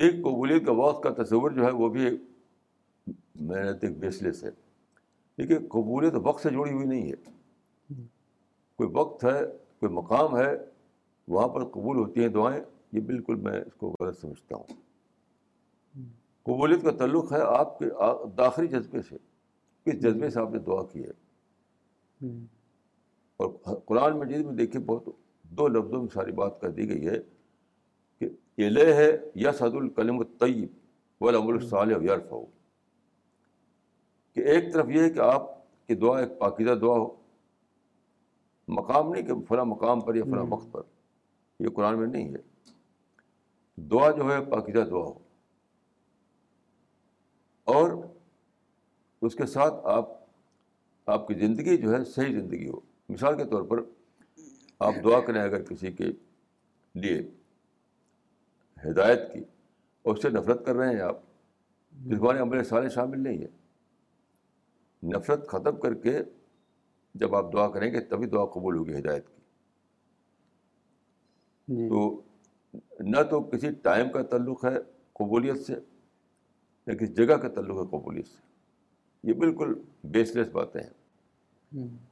[0.00, 2.20] ایک قبولیت کا وقت کا تصور جو ہے وہ بھی ایک
[3.34, 4.50] محنت ایک بیس لیس ہے
[5.38, 7.16] دیکھیے، قبولیت وقت سے جڑی ہوئی نہیں ہے۔
[8.76, 9.40] کوئی وقت ہے،
[9.80, 10.56] کوئی مقام ہے،
[11.28, 14.74] وہاں پر قبول ہوتی ہیں دعائیں، یہ بالکل میں اس کو غلط سمجھتا ہوں۔
[16.42, 17.84] قبولیت کا تعلق ہے آپ کے
[18.38, 19.16] داخلی جذبے سے،
[19.84, 21.10] کس جذبے سے آپ نے دعا کی ہے۔
[23.36, 23.50] اور
[23.86, 25.08] قرآن مجید میں دیکھیے، بہت
[25.42, 27.16] دو لفظوں میں ساری بات کر دی گئی ہے
[28.18, 30.68] کہ الہ ہے یس حد الکلم الطیب
[31.22, 32.32] ولم الصالح یارف
[34.32, 35.42] کہ ایک طرف یہ ہے کہ آپ
[35.86, 37.16] کی دعا ایک پاکیزہ دعا ہو
[38.68, 40.82] مقام نہیں کہ فلاں مقام پر یا فلاں وقت پر
[41.58, 42.72] یہ قرآن میں نہیں ہے۔
[43.76, 45.18] دعا جو ہے پاکیزہ دعا ہو۔
[47.64, 47.90] اور
[49.22, 50.08] اس کے ساتھ آپ
[51.06, 53.78] آپ کی زندگی جو ہے صحیح زندگی ہو۔ مثال کے طور پر
[54.78, 56.04] آپ دعا کریں اگر کسی کے
[56.94, 57.30] لیے
[58.90, 59.40] ہدایت کی
[60.02, 61.16] اور اس سے نفرت کر رہے ہیں آپ
[61.92, 63.59] جسمانی عمل سارے شامل نہیں ہے۔
[65.02, 66.18] نفرت ختم کر کے
[67.14, 69.42] جب آپ دعا کریں گے تبھی دعا قبول ہوگی ہدایت کی۔
[71.68, 72.22] جی۔ تو
[73.00, 74.78] نہ تو کسی ٹائم کا تعلق ہے
[75.12, 75.74] قبولیت سے
[76.86, 78.38] نہ کسی جگہ کا تعلق ہے قبولیت سے۔
[79.22, 80.90] یہ بالکل بیس لیس باتیں ہیں۔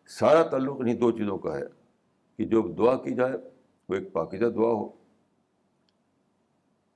[0.06, 1.64] سارا تعلق انہیں دو چیزوں کا ہے
[2.36, 3.36] کہ جو دعا کی جائے
[3.88, 4.86] وہ ایک پاکیزہ دعا ہو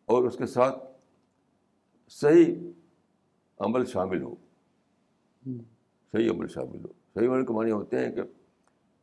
[0.04, 0.78] اور اس کے ساتھ
[2.10, 2.54] صحیح
[3.58, 4.34] عمل شامل ہو۔
[6.12, 8.22] صحیح عمل شامل ہو۔ صحیح عمل کے معنی ہوتے ہیں کہ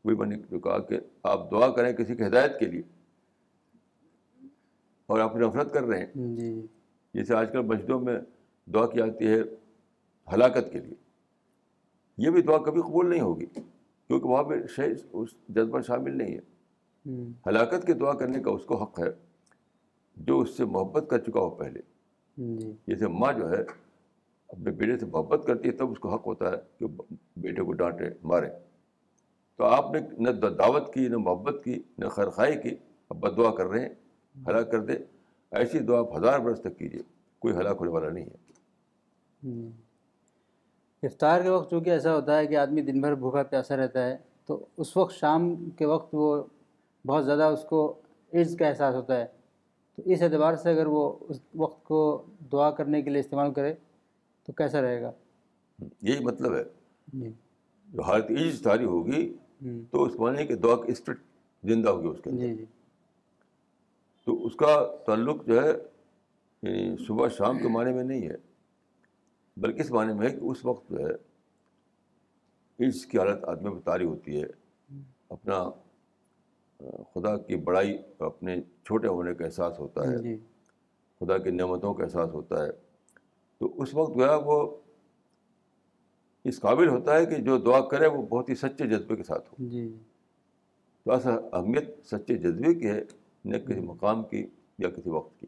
[0.04, 2.82] وہی میں نے جو کہا کہ آپ دعا کریں کسی کی ہدایت کے لیے
[5.06, 6.68] اور آپ نفرت کر رہے ہیں۔ جی جی۔
[7.14, 8.20] جیسے آج کل مسجدوں میں
[8.66, 9.40] دعا کی جاتی ہے
[10.34, 10.94] ہلاکت کے لیے۔
[12.18, 13.46] یہ بھی دعا کبھی قبول نہیں ہوگی
[14.08, 16.40] کیونکہ وہاں پہ شہر اس جذبہ شامل نہیں ہے۔
[17.48, 19.12] ہلاکت کی دعا کرنے کا اس کو حق ہے
[20.18, 21.80] جو اس سے محبت کر چکا ہو پہلے۔
[22.38, 23.89] جی۔ جیسے ماں جو ہے
[24.50, 26.86] اپنے بیٹے سے محبت کرتی ہے تب اس کو حق ہوتا ہے کہ
[27.38, 28.50] بیٹے کو ڈانٹے، مارے۔
[29.58, 32.76] تو آپ نے نہ دعوت کی، نہ محبت کی، نہ خیرخائی کی،
[33.10, 33.94] اب بد دعا کر رہے ہیں،
[34.48, 34.94] ہلاک کر دے
[35.52, 37.02] ایسی دعا آپ ہزار برس تک کیجیے،
[37.40, 38.50] کوئی ہلاک ہونے والا نہیں ہے۔
[41.04, 44.18] افطار کے وقت چونکہ ایسا ہوتا ہے کہ آدمی دن بھر بھوکا پیاسا رہتا ہے،
[44.46, 46.44] تو اس وقت شام کے وقت وہ
[47.06, 47.94] بہت زیادہ اس کو
[48.34, 49.26] عز کا احساس ہوتا ہے۔
[49.96, 53.74] تو اس اعتبار سے اگر وہ اس وقت کو دعا کرنے کے لیے استعمال کرے
[54.50, 55.12] تو کیسا رہے گا؟
[56.02, 56.64] یہی مطلب ہے۔
[57.14, 57.32] جی۔
[57.88, 59.34] جو حالت عز تاری ہوگی
[59.92, 61.18] تو اس معنی کہ دعا کی اسپرٹ
[61.64, 62.66] زندہ ہوگی اس کے اندر۔ جی جی۔
[64.26, 65.72] تو اس کا تعلق جو ہے
[66.62, 68.36] یعنی صبح شام کے معنی میں نہیں ہے
[69.58, 71.14] بلکہ اس معنی میں ہے کہ اس وقت جو ہے
[72.88, 74.48] عز کی حالت آدمی میں طاری ہوتی ہے۔
[75.30, 75.70] اپنا
[77.14, 80.38] خدا کی بڑائی اپنے چھوٹے ہونے کا احساس ہوتا ہے۔
[81.20, 82.89] خدا کی نعمتوں کا احساس ہوتا ہے۔
[83.60, 84.78] تو اس وقت جو ہے وہ
[86.44, 89.50] اس قابل ہوتا ہے کہ جو دعا کرے وہ بہت ہی سچے جذبے کے ساتھ
[89.50, 89.94] ہو۔ جی۔
[91.06, 93.02] تو ایسا اہمیت سچے جذبے کی ہے
[93.46, 95.48] نہ کسی مقام کی یا کسی وقت کی۔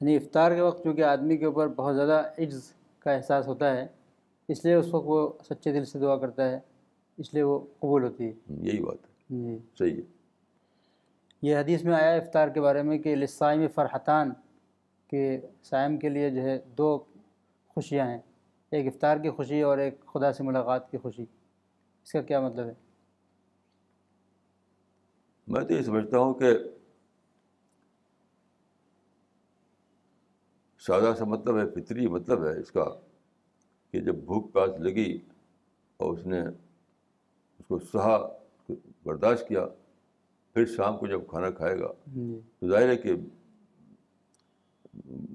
[0.00, 3.86] یعنی افطار کے وقت چونکہ آدمی کے اوپر بہت زیادہ عجز کا احساس ہوتا ہے
[4.48, 6.60] اس لیے اس وقت وہ سچے دل سے دعا کرتا ہے
[7.16, 10.02] اس لیے وہ قبول ہوتی ہے۔ یہی بات ہے۔ جی۔ صحیح ہے۔
[11.42, 14.30] یہ حدیث میں آیا افطار کے بارے میں کہ لسائم فرحتان
[15.06, 17.04] کہ سائم کے لیے جو ہے دو
[17.68, 18.18] خوشیاں ہیں
[18.70, 21.22] ایک افطار کی خوشی اور ایک خدا سے ملاقات کی خوشی۔
[22.02, 22.72] اس کا کیا مطلب ہے؟
[25.48, 26.52] میں تو یہ سمجھتا ہوں کہ
[30.78, 32.84] سادہ سا مطلب ہے فطری مطلب ہے اس کا
[33.90, 35.18] کہ جب بھوک پیاس لگی
[35.96, 38.38] اور اس نے اس کو سہا
[39.02, 39.66] برداشت کیا
[40.52, 43.12] پھر شام کو جب کھانا کھائے گا۔ جی۔ تو ظاہر ہے کہ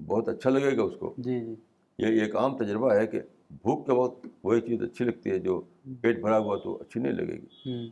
[0.06, 1.54] بہت اچھا لگے گا اس کو۔ جی جی۔
[1.98, 3.20] یہ ایک عام تجربہ ہے کہ
[3.50, 5.60] بھوک کے وقت وہی چیز اچھی لگتی ہے جو
[6.00, 7.90] پیٹ بھرا ہوا تو اچھی نہیں لگے گی۔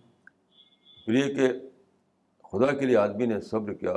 [1.04, 1.48] پھر یہ کہ
[2.52, 3.94] خدا کے لیے آدمی نے صبر کیا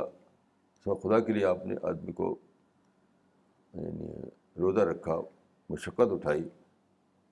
[0.84, 2.38] سب خدا کے لیے آپ نے آدمی کو
[3.74, 4.06] یعنی
[4.58, 5.20] روزہ رکھا
[5.70, 6.42] مشقت اٹھائی۔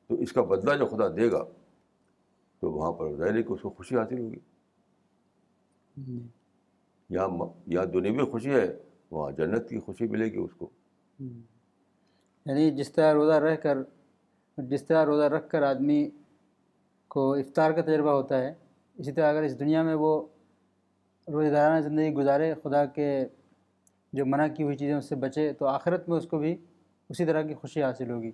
[0.08, 1.44] تو اس کا بدلہ جو خدا دے گا
[2.60, 4.38] تو وہاں پر ظاہر ہے کہ اس کو خوشی حاصل ہوگی۔
[5.96, 6.20] جی۔
[7.10, 7.28] یہاں
[7.66, 8.78] یہاں دنیوی خوشی ہے۔
[9.10, 10.70] وہاں جنت کی خوشی ملے گی اس کو۔
[12.46, 13.78] یعنی جس طرح روزہ رہ کر
[14.56, 16.10] جس طرح روزہ رکھ کر آدمی
[17.08, 18.54] کو افطار کا تجربہ ہوتا ہے
[18.98, 20.26] اسی طرح اگر اس دنیا میں وہ
[21.28, 23.26] روزہ دارانہ زندگی گزارے خدا کے
[24.12, 26.56] جو منع کی ہوئی چیزیں اس سے بچے تو آخرت میں اس کو بھی
[27.08, 28.30] اسی طرح کی خوشی حاصل ہوگی۔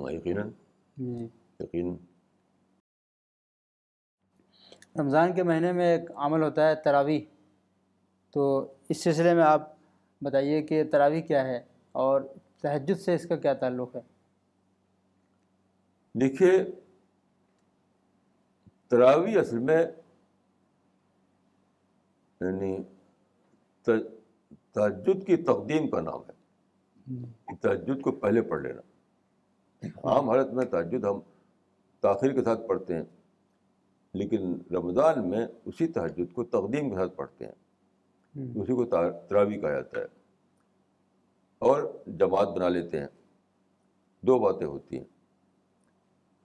[0.00, 0.50] ہاں یقیناً۔
[0.96, 1.28] جی۔
[1.60, 1.96] یقیناً۔
[5.00, 7.20] رمضان کے مہینے میں ایک عمل ہوتا ہے تراویح۔
[8.30, 9.81] تو اس سلسلے میں آپ
[10.22, 12.20] بتائیے کہ تراویح کیا ہے اور
[12.60, 14.00] تہجد سے اس کا کیا تعلق ہے؟
[16.14, 16.64] دیکھیے
[18.88, 19.86] تراوی اصل میں
[22.40, 22.78] یعنی
[24.72, 26.42] تہجد کی تقدیم کا نام ہے۔
[27.60, 28.80] تہجد کو پہلے پڑھ لینا۔
[30.04, 31.20] عام حالت میں تہجد ہم
[32.00, 33.04] تاخیر کے ساتھ پڑھتے ہیں
[34.14, 37.52] لیکن رمضان میں اسی تہجد کو تقدیم کے ساتھ پڑھتے ہیں۔
[38.34, 38.84] اسی کو
[39.28, 40.06] تراویح کہا جاتا ہے۔
[41.58, 43.06] اور جماعت بنا لیتے ہیں۔
[44.22, 45.04] دو باتیں ہوتی ہیں۔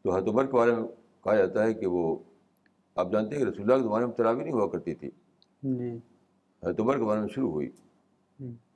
[0.02, 0.88] تو حضرت عمر کے بارے میں
[1.23, 2.15] کہا جاتا ہے کہ وہ
[2.95, 5.08] آپ جانتے ہیں کہ رسول اللہ کے زمانے میں تراویح نہیں ہوا کرتی تھی۔
[6.63, 7.69] حضرت عمر کے بارے میں شروع ہوئی۔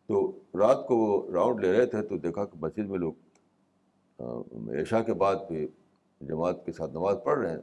[0.08, 3.14] تو رات کو وہ راؤنڈ لے رہے تھے تو دیکھا کہ مسجد میں لوگ
[4.82, 5.68] عشاء کے بعد پہ
[6.22, 7.62] جماعت کے ساتھ نماز پڑھ رہے ہیں۔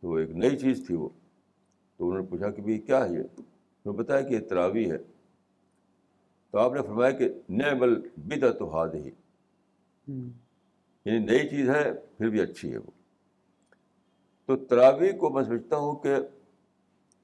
[0.00, 1.08] تو ایک نئی چیز تھی وہ۔
[1.96, 3.22] تو انہوں نے پوچھا کہ بھائی کیا ہے یہ؟
[3.86, 4.98] نے بتایا کہ یہ تراویح ہے۔
[6.50, 9.10] تو آپ نے فرمایا کہ نعم البدعۃ تو ہاد ہی
[11.04, 12.90] یعنی نئی چیز ہے پھر بھی اچھی ہے وہ۔
[14.46, 16.14] تو تراویح کو میں سمجھتا ہوں کہ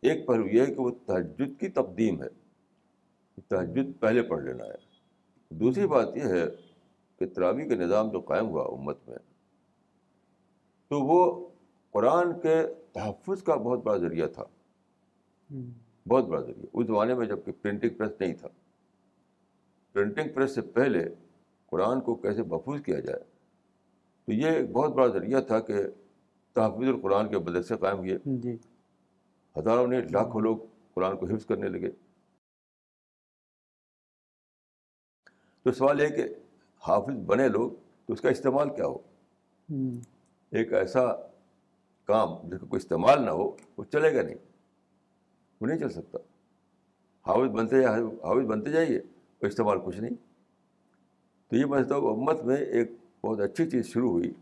[0.02, 2.28] ایک پہلو یہ ہے کہ وہ تہجد کی تقدیم ہے۔
[3.48, 4.86] تہجد پہلے پڑھ لینا ہے۔
[5.50, 6.44] دوسری بات یہ ہے
[7.18, 9.18] کہ تراویح کا نظام جو قائم ہوا امت میں
[10.88, 11.48] تو وہ
[11.90, 14.44] قرآن کے تحفظ کا بہت بڑا ذریعہ تھا۔
[16.08, 18.48] بہت بڑا ذریعہ۔ اس زمانے میں جبکہ پرنٹنگ پریس نہیں تھا۔
[19.92, 21.04] پرنٹنگ پریس سے پہلے
[21.66, 23.24] قرآن کو کیسے محفوظ کیا جائے؟
[24.24, 25.74] تو یہ ایک بہت بڑا ذریعہ تھا کہ
[26.52, 28.56] تحفظ القرآن کے مدرسے قائم ہوئے۔ جی۔
[29.58, 30.58] ہزاروں نے لاکھوں لوگ
[30.94, 31.90] قرآن کو حفظ کرنے لگے۔
[35.62, 36.24] تو سوال یہ کہ
[36.88, 37.70] حافظ بنے لوگ
[38.06, 38.98] تو اس کا استعمال کیا ہو؟
[40.50, 41.06] ایک ایسا
[42.04, 44.45] کام جس کا کوئی استعمال نہ ہو وہ چلے گا نہیں۔
[45.60, 46.18] وہ نہیں چل سکتا۔
[47.26, 50.14] حافظ بنتے حافظ بنتے جائیے اور استعمال کچھ نہیں۔
[51.48, 52.90] تو یہ میں سمجھتا ہوں امت میں ایک
[53.22, 54.32] بہت اچھی چیز شروع ہوئی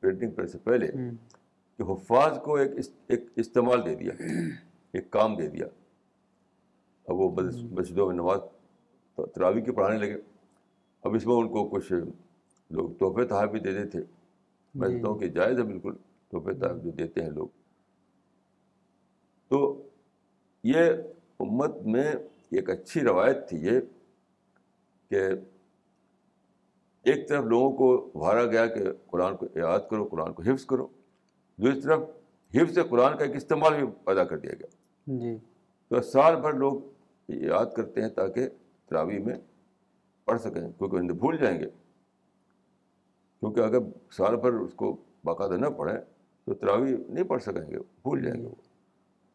[0.00, 0.88] پرنٹنگ پریس سے پہلے
[1.76, 2.70] کہ حفاظ کو ایک
[3.08, 4.12] ایک استعمال دے دیا
[4.92, 5.66] ایک کام دے دیا۔
[7.08, 8.40] اب وہ مس- مسجدوں میں نماز
[9.34, 10.16] تراوی کے پڑھانے لگے۔
[11.02, 11.92] اب اس میں ان کو کچھ
[12.70, 13.98] لوگ تحفے تحائف بھی دے دیتے۔
[14.74, 15.92] میں جی۔ سمجھتا ہوں کہ جائز ہے بالکل
[16.28, 17.48] تحفے تحائف جو دیتے ہیں لوگ
[19.48, 19.82] تو
[20.62, 20.90] یہ
[21.40, 22.12] امت میں
[22.50, 23.80] ایک اچھی روایت تھی یہ
[25.10, 25.22] کہ
[27.02, 30.86] ایک طرف لوگوں کو ابھارا گیا کہ قرآن کو یاد کرو قرآن کو حفظ کرو
[31.56, 32.00] دوسری طرف
[32.54, 34.66] حفظ قرآن کا ایک استعمال بھی پیدا کر دیا گیا۔
[35.18, 35.38] جی۔
[35.88, 36.80] تو سال بھر لوگ
[37.28, 38.48] یاد کرتے ہیں تاکہ
[38.86, 39.34] تراویح میں
[40.24, 41.66] پڑھ سکیں کیونکہ ان بھول جائیں گے۔
[43.40, 43.78] کیونکہ اگر
[44.10, 45.98] سال بھر اس کو باقاعدہ نہ پڑھیں
[46.44, 48.54] تو تراویح نہیں پڑھ سکیں گے بھول جائیں گے۔ وہ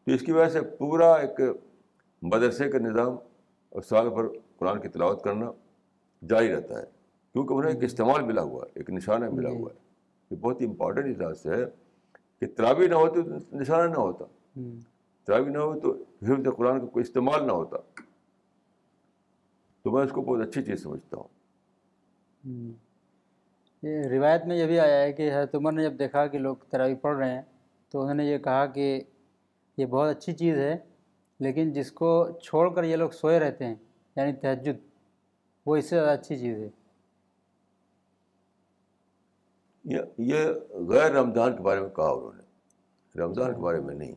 [0.06, 1.40] تو اس کی وجہ سے پورا ایک
[2.22, 3.16] مدرسے کا نظام
[3.68, 4.22] اور سال بھر
[4.56, 5.50] قرآن کی تلاوت کرنا
[6.28, 6.84] جاری رہتا ہے
[7.32, 9.78] کیونکہ انہیں ایک استعمال ملا ہوا ہے ایک نشانہ ملا جی۔ ہوا ہے۔
[10.30, 11.64] یہ بہت ہی امپورٹنٹ اس لحاظ سے ہے
[12.40, 14.24] کہ تراویح نہ ہوتی تو نشانہ نہ ہوتا۔
[14.56, 14.78] ہم،
[15.24, 15.90] تراویح نہ ہو تو
[16.22, 17.76] حفظ قرآن کا کوئی استعمال نہ ہوتا۔
[19.82, 21.28] تو میں اس کو بہت اچھی چیز سمجھتا ہوں۔
[23.82, 26.56] یہ روایت میں یہ بھی آیا ہے کہ حضرت عمر نے جب دیکھا کہ لوگ
[26.56, 27.42] تراویح پڑھ رہے ہیں
[27.90, 29.00] تو انہوں نے یہ کہا کہ
[29.76, 30.76] یہ بہت اچھی چیز ہے
[31.40, 33.74] لیکن جس کو چھوڑ کر یہ لوگ سوئے رہتے ہیں
[34.16, 34.76] یعنی تہجد
[35.66, 36.68] وہ اس سے زیادہ اچھی چیز ہے۔
[40.18, 40.38] یہ
[40.88, 42.42] غیر رمضان کے بارے میں کہا انہوں نے۔
[43.20, 44.14] رمضان کے بارے میں نہیں۔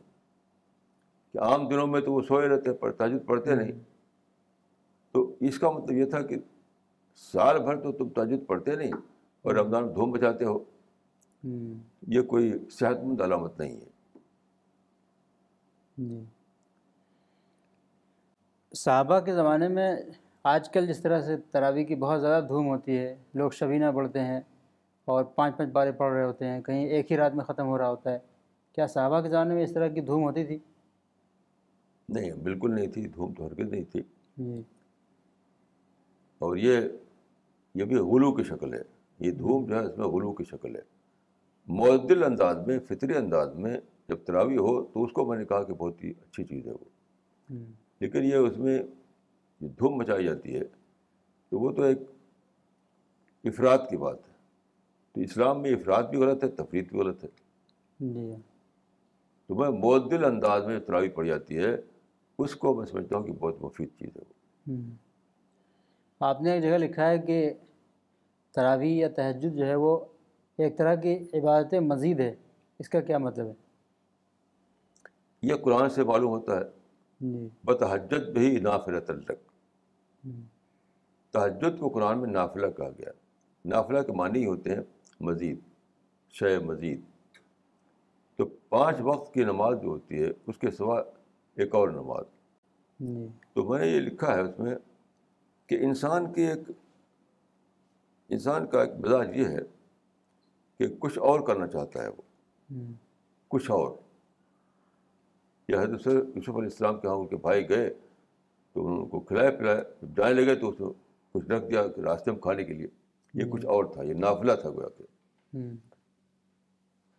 [1.32, 3.72] کہ عام دنوں میں تو وہ سوئے رہتے پر تاجد پڑھتے نہیں۔
[5.12, 6.36] تو اس کا مطلب یہ تھا کہ
[7.16, 8.92] سال بھر تو تم تاجد پڑھتے نہیں
[9.42, 10.64] اور رمضان دھوم بچاتے ہو۔
[12.06, 13.89] یہ کوئی صحت مند علامت نہیں ہے۔
[16.08, 16.24] جی۔
[18.74, 19.96] صحابہ کے زمانے میں
[20.42, 24.20] آج کل جس طرح سے تراویح کی بہت زیادہ دھوم ہوتی ہے لوگ شبینہ پڑھتے
[24.20, 24.40] ہیں
[25.04, 27.78] اور پانچ پانچ بارے پڑھ رہے ہوتے ہیں کہیں ایک ہی رات میں ختم ہو
[27.78, 28.18] رہا ہوتا ہے۔
[28.72, 30.58] کیا صحابہ کے زمانے میں اس طرح کی دھوم ہوتی تھی؟
[32.08, 34.02] نہیں بالکل نہیں تھی دھوم تو ہرگز نہیں تھی۔
[34.36, 34.62] جی۔
[36.38, 36.80] اور یہ
[37.74, 38.82] یہ بھی غلو کی شکل ہے۔
[39.18, 40.80] یہ دھوم جو ہے اس میں غلو کی شکل ہے۔
[41.68, 45.62] معدل انداز میں فطری انداز میں جب تراوی ہو تو اس کو میں نے کہا
[45.62, 46.84] کہ بہت ہی اچھی چیز ہے وہ۔
[48.00, 48.78] لیکن یہ اس میں
[49.60, 50.64] جو دھوم مچائی جاتی ہے
[51.48, 51.98] تو وہ تو ایک
[53.44, 54.32] افراد کی بات ہے۔
[55.12, 57.28] تو اسلام میں افراد بھی غلط ہے تفریح بھی غلط ہے۔
[58.00, 58.32] جی۔
[59.46, 61.76] تو میں معدل انداز میں تراوی پڑ جاتی ہے
[62.38, 64.80] اس کو میں سمجھتا ہوں کہ بہت مفید چیز ہے وہ۔
[66.20, 67.52] آپ نے ایک جگہ لکھا ہے کہ
[68.54, 69.98] تراویح یا تہجد جو ہے وہ
[70.58, 72.34] ایک طرح کی عبادت مزید ہے۔
[72.78, 73.69] اس کا کیا مطلب ہے؟
[75.42, 76.64] یہ قرآن سے معلوم ہوتا ہے۔
[77.20, 79.32] جی۔ بتحجت بھی نافلت الگ
[80.24, 80.40] ہم،
[81.30, 83.10] تہجد کو قرآن میں نافلہ کہا گیا۔
[83.64, 84.82] نافلہ کے معنی ہی ہوتے ہیں
[85.20, 85.58] مزید
[86.30, 87.00] شے مزید۔
[88.36, 91.02] تو پانچ وقت کی نماز جو ہوتی ہے اس کے سوا
[91.54, 92.24] ایک اور نماز۔
[93.00, 94.74] جی۔ تو میں نے یہ لکھا ہے اس میں
[95.66, 96.70] کہ انسان کی ایک
[98.28, 99.60] انسان کا ایک مزاج یہ ہے
[100.78, 102.22] کہ کچھ اور کرنا چاہتا ہے وہ۔
[103.48, 103.92] کچھ اور۔
[105.70, 107.94] یا حضرت یوسف علیہ السلام کے ہاں ان کے بھائی گئے
[108.72, 110.94] تو ان کو کھلایا پلایا جب جانے لگے تو اس کو
[111.32, 112.86] کچھ رکھ دیا کہ راستے میں کھانے کے لیے۔
[113.34, 115.04] یہ کچھ اور تھا یہ نافلہ تھا گویا کہ۔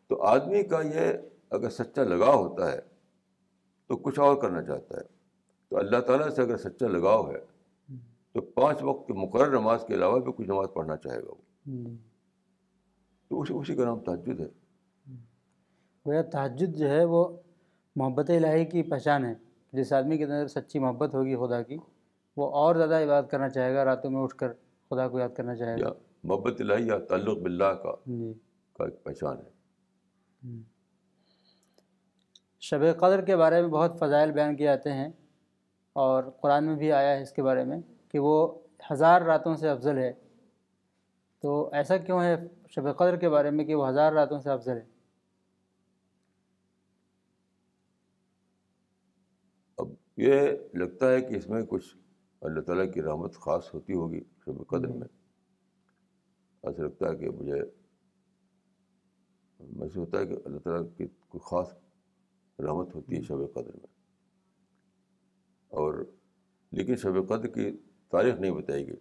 [0.07, 1.13] تو آدمی کا یہ
[1.49, 2.79] اگر سچا لگاؤ ہوتا ہے
[3.87, 5.03] تو کچھ اور کرنا چاہتا ہے۔
[5.69, 7.39] تو اللہ تعالیٰ سے اگر سچا لگاؤ ہے
[8.33, 11.81] تو پانچ وقت کی مقرر نماز کے علاوہ بھی کچھ نماز پڑھنا چاہے گا وہ۔
[13.27, 14.47] تو اسی اسی کا نام تحجد ہے۔
[16.05, 17.37] گویا تہجد جو ہے وہ
[17.95, 19.33] محبت الہی کی پہچان ہے
[19.73, 21.77] جس آدمی کے اندر سچی محبت ہوگی خدا کی
[22.37, 24.53] وہ اور زیادہ عبادت کرنا چاہے گا راتوں میں اٹھ کر
[24.91, 28.33] خدا کو یاد کرنا چاہے گا۔ محبت الہی یا تعلق باللہ کا جی۔
[28.73, 29.49] کا ایک پہچان ہے۔
[32.61, 35.09] شب قدر کے بارے میں بہت فضائل بیان کیے جاتے ہیں
[35.95, 37.77] اور قرآن میں بھی آیا ہے اس کے بارے میں
[38.09, 38.35] کہ وہ
[38.91, 40.11] ہزار راتوں سے افضل ہے۔
[41.43, 42.35] تو ایسا کیوں ہے
[42.69, 44.85] شب قدر کے بارے میں کہ وہ ہزار راتوں سے افضل ہے
[49.77, 49.87] اب
[50.21, 50.41] یہ
[50.73, 51.97] لگتا ہے کہ اس میں کچھ
[52.41, 55.07] اللہ تعالیٰ کی رحمت خاص ہوتی ہوگی شب قدر میں۔
[56.63, 57.61] ایسا لگتا ہے کہ مجھے
[59.59, 61.73] محسوس ہوتا ہے کہ اللہ تعالیٰ کی کوئی خاص
[62.59, 63.87] رحمت ہوتی ہے شب قدر میں۔
[65.67, 66.05] اور
[66.71, 67.77] لیکن شب قدر کی
[68.09, 68.97] تاریخ نہیں بتائی گئی۔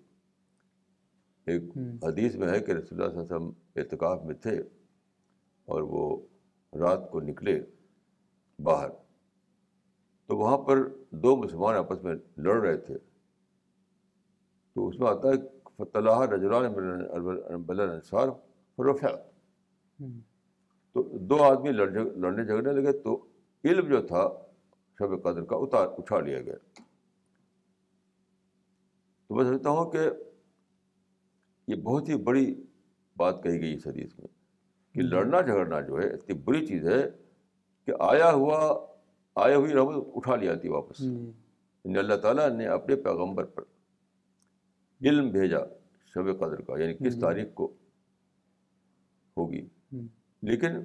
[1.46, 1.62] ایک۔
[2.04, 4.60] حدیث میں ہے کہ رسول اللہ صلی اللہ علیہ وسلم اعتکاف میں تھے
[5.64, 6.26] اور وہ
[6.72, 7.60] رات کو نکلے
[8.62, 9.09] باہر۔
[10.30, 10.76] تو وہاں پر
[11.10, 12.98] دو مسلمان آپس میں لڑ رہے تھے۔
[14.72, 16.72] تو اس میں آتا ہے فتح رجران
[17.62, 20.20] بل انصار ہوں۔
[20.92, 23.26] تو دو آدمی لڑنے جھگڑنے لگے تو
[23.64, 24.28] علم جو تھا
[24.98, 26.56] شب قدر کا اتار اٹھا لیا گیا۔
[29.26, 29.98] تو میں سمجھتا ہوں کہ
[31.66, 32.64] یہ بہت ہی بڑی
[33.16, 34.28] بات کہی گئی اس حدیث میں
[34.92, 37.10] کہ لڑنا جھگڑنا جو ہے اتنی بری چیز ہے
[37.84, 38.89] کہ آیا ہوا
[39.34, 41.06] آیا ہوئی رحمت اٹھا لی جاتی واپس۔ جی۔
[41.84, 43.62] یعنی اللہ تعالیٰ نے اپنے پیغمبر پر
[45.00, 45.58] علم بھیجا
[46.04, 47.74] شب قدر کا یعنی کس جی۔ تاریخ کو
[49.36, 50.08] ہوگی۔ ہوں۔
[50.42, 50.80] لیکن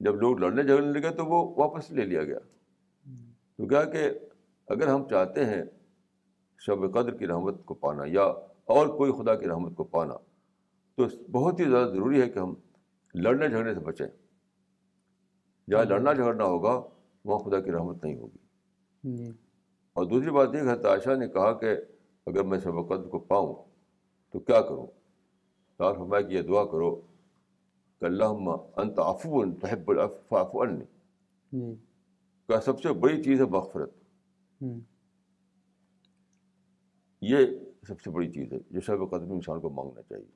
[0.00, 2.38] جب لوگ لڑنے جھگڑنے لگے تو وہ واپس لے لیا گیا۔
[3.56, 4.10] تو کیا کہ
[4.66, 5.62] اگر ہم چاہتے ہیں
[6.58, 8.22] شب قدر کی رحمت کو پانا یا
[8.64, 10.14] اور کوئی خدا کی رحمت کو پانا
[10.94, 12.54] تو بہت ہی زیادہ ضروری ہے کہ ہم
[13.14, 14.06] لڑنے جھگڑنے سے بچیں۔
[15.70, 16.82] جہاں لڑنا جھگڑنا ہوگا
[17.24, 18.38] وہاں خدا کی رحمت نہیں ہوگی۔
[19.16, 19.30] جی۔
[19.92, 21.66] اور دوسری بات یہ کہ حضرت عائشہ نے کہا کہ
[22.26, 23.54] اگر میں قدر کو پاؤں
[24.32, 24.86] تو کیا کروں؟
[25.76, 26.94] تو فرمایا کہ یہ دعا کرو
[27.98, 28.24] کہ اللہ
[28.76, 30.84] انت عفو تحب العفو عني
[31.52, 31.74] جی۔
[32.48, 33.90] کا سب سے بڑی چیز ہے مغفرت۔
[37.20, 37.36] یہ
[37.88, 40.26] سب سے بڑی چیز ہے جو شب قدر میں انسان کو مانگنا چاہیے۔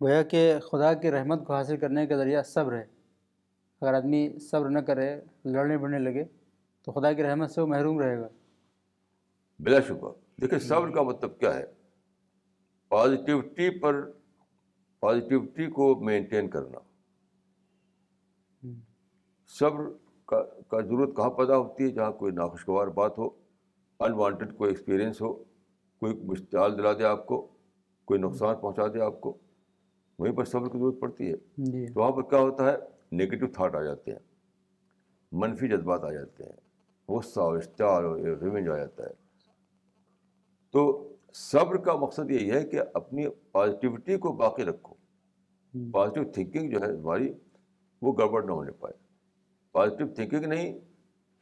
[0.00, 2.95] گویا کہ خدا کی رحمت کو حاصل کرنے کا ذریعہ صبر ہے۔
[3.80, 6.24] اگر آدمی صبر نہ کرے لڑنے بڑھنے لگے
[6.82, 8.28] تو خدا کی رحمت سے وہ محروم رہے گا۔
[9.58, 11.64] بلا شبہ دیکھیں صبر کا مطلب کیا ہے؟
[12.88, 14.10] پازیٹیوٹی پر
[15.00, 16.78] پازیٹیوٹی کو مینٹین کرنا۔
[19.46, 19.84] صبر
[20.24, 23.28] کا کا ضرورت کہاں پیدا ہوتی ہے؟ جہاں کوئی ناخوشگوار بات ہو
[24.00, 25.34] انوانٹیڈ کوئی ایکسپیرئنس ہو
[25.98, 27.48] کوئی مشتعال دلا دے آپ کو
[28.04, 29.38] کوئی نقصان پہنچا دے آپ کو
[30.18, 32.76] وہیں پر صبر کی ضرورت پڑتی ہے۔ جی۔ تو وہاں پر کیا ہوتا ہے؟
[33.12, 34.18] نگیٹو تھاٹ آ جاتے ہیں۔
[35.32, 36.56] منفی جذبات آ جاتے ہیں۔
[37.08, 39.10] غصہ اور اشتعال اور ریونج آ جاتا ہے۔
[40.70, 44.94] تو صبر کا مقصد یہی ہے کہ اپنی پازیٹیوٹی کو باقی رکھو۔
[45.90, 47.32] پازیٹیو تھنکنگ جو ہے ہماری
[48.02, 48.94] وہ گڑبڑ نہ ہونے پائے۔
[49.72, 50.78] پازیٹیو تھنکنگ نہیں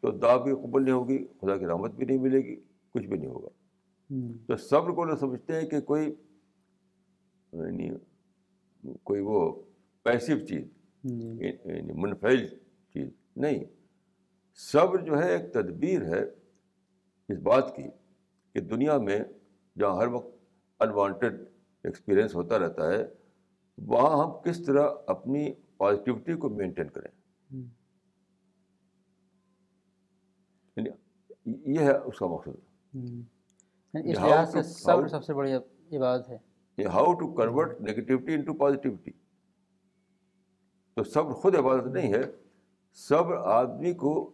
[0.01, 2.57] تو دعا بھی قبول نہیں ہوگی خدا کی رحمت بھی نہیں ملے گی
[2.91, 3.49] کچھ بھی نہیں ہوگا۔
[4.47, 6.15] تو صبر کو لوگ سمجھتے ہیں کہ کوئی
[7.53, 7.91] یعنی
[9.03, 9.63] کوئی وہ
[10.03, 10.65] پیسیو چیز۔
[11.95, 12.47] منفعل
[12.93, 13.65] چیز۔ نہیں
[14.55, 16.23] صبر جو ہے ایک تدبیر ہے
[17.29, 17.83] اس بات کی
[18.53, 19.19] کہ دنیا میں
[19.79, 20.37] جہاں ہر وقت
[20.81, 21.35] انوانٹیڈ
[21.85, 23.07] ایکسپیرئنس ہوتا رہتا ہے
[23.79, 27.11] وہاں ہم کس طرح اپنی پازیٹیوٹی کو مینٹین کریں۔
[27.53, 27.63] ہوں۔
[30.77, 30.91] یعنی
[31.47, 33.23] یہ ہے اس کا مقصد۔ ہوں۔
[33.95, 35.53] یعنی اس How لحاظ سے to- صبر how- سب سے بڑی
[35.97, 36.39] عبادت ہے۔
[36.85, 39.11] How to convert negativity into positivity
[40.95, 42.23] تو صبر خود عبادت نہیں ہے
[42.93, 44.33] صبر آدمی کو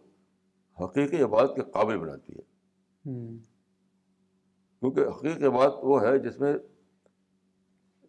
[0.83, 2.41] حقیقی عبادت کے قابل بناتی ہے۔
[4.79, 6.53] کیونکہ حقیقی عبادت وہ ہے جس میں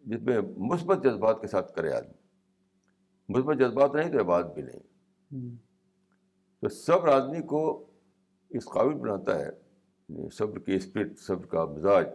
[0.03, 2.13] جس میں مثبت جذبات کے ساتھ کرے آدمی۔
[3.29, 4.79] مثبت جذبات نہیں تو عبادت بھی نہیں۔
[6.61, 7.91] تو صبر آدمی کو
[8.49, 9.49] اس قابل بناتا ہے
[10.09, 12.07] یعنی صبر کی اسپرٹ صبر کا مزاج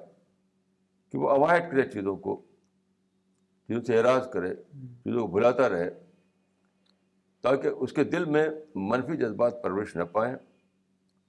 [1.13, 2.43] کہ وہ اوائڈ کرے چیزوں کو
[3.67, 4.55] چیزوں سے اعراض کرے
[5.05, 6.08] چیزوں کو بھلاتا رہے۔
[7.41, 10.35] تاکہ اس کے دل میں منفی جذبات پرورش نہ پائیں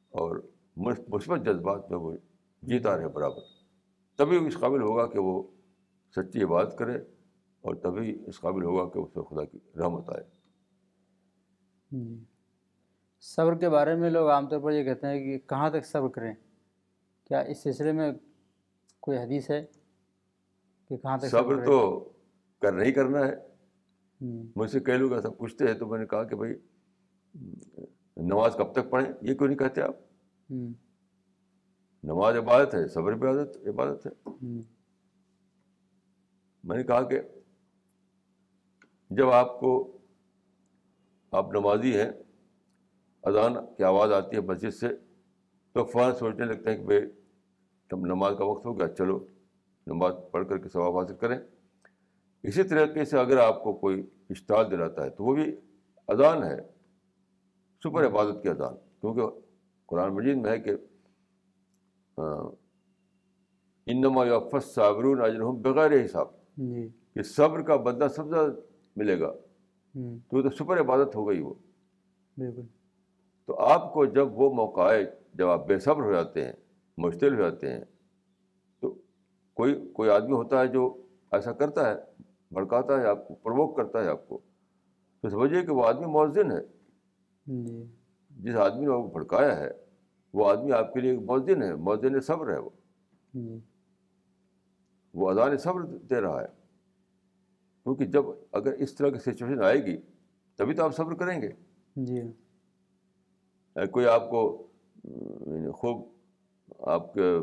[0.09, 2.17] اور مثبت جذبات میں وہ
[2.61, 3.41] جیتا رہے برابر۔
[4.15, 5.43] تبھی اس قابل ہوگا کہ وہ
[6.15, 6.97] سچی عبادت کرے
[7.61, 10.23] اور تبھی اس قابل ہوگا کہ اس خدا کی رحمت آئے۔
[11.91, 12.23] جی۔
[13.21, 16.09] صبر کے بارے میں لوگ عام طور پر یہ کہتے ہیں کہ کہاں تک صبر
[16.09, 16.33] کریں؟
[17.25, 18.11] کیا اس سلسلے میں
[18.99, 19.65] کوئی حدیث ہے
[20.89, 22.09] کہ کہاں تک صبر تو
[22.61, 23.48] کرنا ہی کرنا ہے۔
[24.55, 26.53] مجھ سے کئی لوگ ایسا پوچھتے ہیں تو میں نے کہا کہ بھائی
[28.17, 29.95] نماز کب تک پڑھیں؟ یہ کیوں نہیں کہتے آپ؟
[32.03, 34.31] نماز عبادت ہے صبر عادت عبادت ہے۔
[36.63, 37.21] میں نے کہا کہ
[39.09, 39.97] جب آپ کو
[41.31, 42.11] آپ نمازی ہیں
[43.23, 44.87] اذان کی آواز آتی ہے مسجد سے
[45.71, 47.01] تو فوراً سوچنے لگتے ہیں کہ بھائی
[47.87, 49.25] تب نماز کا وقت ہو گیا چلو
[49.87, 51.39] نماز پڑھ کر کے ثواب حاصل کریں۔
[52.43, 55.55] اسی طریقے سے اگر آپ کو کوئی اشتعال دلاتا ہے تو وہ بھی
[56.07, 56.57] اذان ہے
[57.83, 59.21] سپر عبادت کی اذان۔ کیونکہ
[59.85, 60.71] قرآن مجید میں ہے کہ
[63.85, 66.27] انما یافس صابرون اجرحم بغیر حساب۔
[66.57, 68.51] جی۔ کہ صبر کا بدلہ سب سے زیادہ
[68.95, 69.33] ملے گا۔
[70.29, 71.53] تو تو سپر عبادت ہو گئی وہ۔
[72.37, 72.61] بالکل۔
[73.45, 76.53] تو آپ کو جب وہ موقع آئے جب آپ بے صبر ہو جاتے ہیں
[76.97, 77.85] مشتل ہو جاتے ہیں
[78.79, 79.01] تو
[79.53, 81.95] کوئی کوئی آدمی ہوتا ہے جو ایسا کرتا ہے
[82.51, 84.39] بھڑکاتا ہے آپ کو پروک کرتا ہے آپ کو۔
[85.21, 86.61] تو سمجھیے کہ وہ آدمی مؤذن ہے۔
[87.45, 87.83] جی۔
[88.29, 89.71] جس آدمی نے آپ کو بھڑکایا ہے
[90.33, 92.69] وہ آدمی آپ کے لیے ایک مؤذن ہے مؤذن صبر ہے وہ۔
[93.33, 93.59] جی۔
[95.13, 96.47] وہ اذان صبر دے رہا ہے۔
[97.83, 99.97] کیونکہ جب اگر اس طرح کی سچویشن آئے گی
[100.55, 101.49] تبھی تو آپ صبر کریں گے۔
[101.95, 102.21] جی۔
[103.91, 104.67] کوئی آپ کو
[105.03, 106.07] یعنی خوب
[106.79, 107.37] آپ کے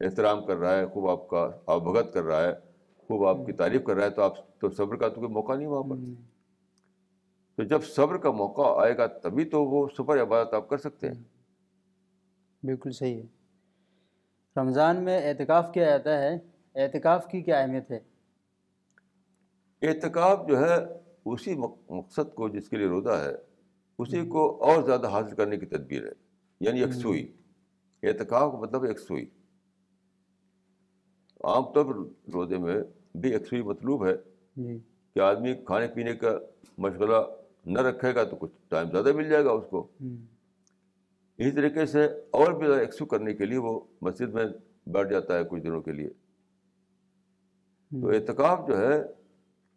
[0.00, 2.67] احترام کر رہا ہے خوب آپ کا آبھگت کر رہا ہے
[3.08, 5.52] خوب آپ کی تعریف کر رہا ہے تو آپ تو صبر کا تو کوئی موقع
[5.54, 5.96] نہیں وہاں پر۔
[7.56, 11.08] تو جب صبر کا موقع آئے گا تبھی تو وہ سپر عبادت آپ کر سکتے
[11.08, 11.22] ہیں۔
[12.62, 13.26] بالکل صحیح ہے۔
[14.60, 16.38] رمضان میں اعتکاف کیا جاتا ہے؟
[16.74, 18.00] اعتکاف کی کیا اہمیت ہے؟
[19.82, 20.74] اعتکاف جو ہے
[21.24, 21.56] اسی
[21.90, 23.32] مقصد کو جس کے لیے روزہ ہے
[23.98, 26.12] اسی کو اور زیادہ حاصل کرنے کی تدبیر ہے
[26.60, 27.32] یعنی یکسوئی
[28.02, 29.26] اعتکاف کا مطلب یکسوئی
[31.44, 31.94] عام طور پر
[32.32, 32.76] روزے میں
[33.20, 34.16] بھی یکسوئی مطلوب ہے
[34.56, 34.78] جی۔
[35.14, 36.38] کہ آدمی کھانے پینے کا
[36.78, 37.16] مشغلہ
[37.66, 39.88] نہ رکھے گا تو کچھ ٹائم زیادہ مل جائے گا اس کو۔
[41.38, 44.44] اسی طریقے سے اور بھی زیادہ ایکسو کرنے کے لیے وہ مسجد میں
[44.86, 46.08] بیٹھ جاتا ہے کچھ دنوں کے لیے۔
[47.92, 49.02] تو اعتکاف جو ہے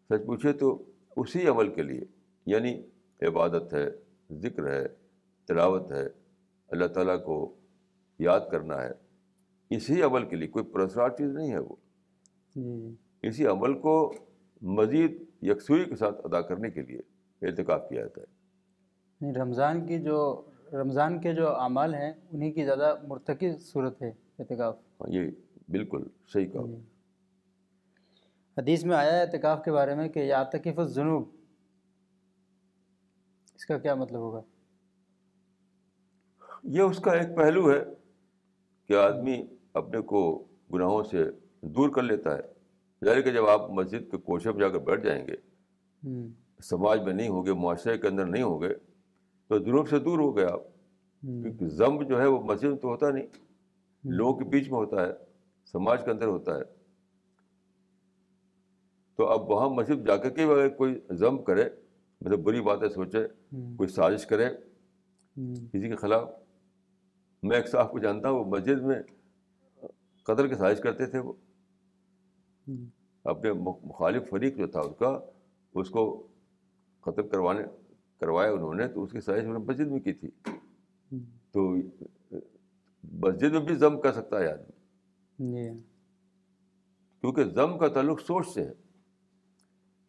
[0.10, 0.84] سچ پوچھے تو
[1.18, 2.02] اسی عمل کے لیے
[2.46, 2.82] یعنی
[3.22, 3.90] عبادت ہے
[4.32, 4.88] ذکر ہے
[5.48, 6.08] تلاوت ہے
[6.70, 7.56] اللہ تعالیٰ کو
[8.20, 8.92] یاد کرنا ہے
[9.70, 11.76] اسی عمل کے لیے کوئی پرسرار چیز نہیں ہے وہ۔
[12.56, 14.14] جی۔ اسی عمل کو
[14.62, 17.00] مزید یکسوئی کے ساتھ ادا کرنے کے لیے
[17.42, 18.42] اعتکاف کیا جاتا ہے۔
[19.34, 20.42] رمضان کی جو
[20.74, 25.32] رمضان کے جو اعمال ہیں انہیں کی زیادہ مرتکز صورت ہے اعتکاف۔ ہاں یہ
[25.70, 26.04] بالکل
[26.34, 26.76] صحیح کہا۔ جی۔
[28.58, 31.30] حدیث میں آیا ہے اعتکاف کے بارے میں کہ یا تکیف الجنوب
[33.56, 34.42] اس کا کیا مطلب ہوگا؟
[36.64, 37.80] یہ اس کا ایک پہلو ہے
[38.88, 41.24] کہ آدمی اپنے کو گناہوں سے
[41.62, 42.61] دور کر لیتا ہے۔
[43.06, 45.36] ظاہر کہ جب آپ مسجد کے کوشے میں جا کر بیٹھ جائیں گے
[46.64, 48.74] سماج میں نہیں ہوں گے معاشرے کے اندر نہیں ہوں گے
[49.48, 50.62] تو جنوب سے دور ہو گئے آپ۔
[51.22, 53.28] کیونکہ ضم جو ہے وہ مسجد میں تو ہوتا نہیں
[54.04, 55.12] لوگوں کے بیچ میں ہوتا ہے
[55.66, 56.64] سماج کے اندر ہوتا ہے۔
[59.16, 61.70] تو اب وہاں مسجد جا کر کے اگر کوئی ضم کرے
[62.22, 64.50] مطلب بری باتیں سوچے کوئی سازش کرے
[65.72, 66.30] کسی کے خلاف
[67.44, 69.02] میں ایک صاحب کو جانتا ہوں وہ مسجد میں
[70.24, 71.34] قدر کی سازش کرتے تھے وہ۔
[73.24, 75.20] اپنے مخالف فریق جو تھا اس کا
[75.76, 76.28] اس کو
[77.02, 77.64] قتل کروانے
[78.20, 80.30] کروایا انہوں نے تو اس کی سازش انہوں نے مسجد میں کی تھی۔
[81.52, 81.76] تو
[83.04, 84.72] مسجد میں بھی ضم کر سکتا ہے آدمی۔
[85.52, 85.70] جی۔
[87.22, 88.74] کیونکہ ضم کا تعلق سوچ سے ہے۔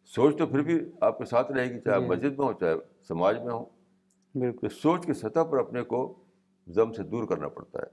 [0.03, 2.73] سوچ تو پھر بھی آپ کے ساتھ رہے گی چاہے جی۔ مسجد میں ہو چاہے
[3.07, 3.65] سماج میں ہو
[4.35, 6.23] بالکل۔ سوچ کی سطح پر اپنے کو
[6.67, 7.87] ضم سے دور کرنا پڑتا ہے۔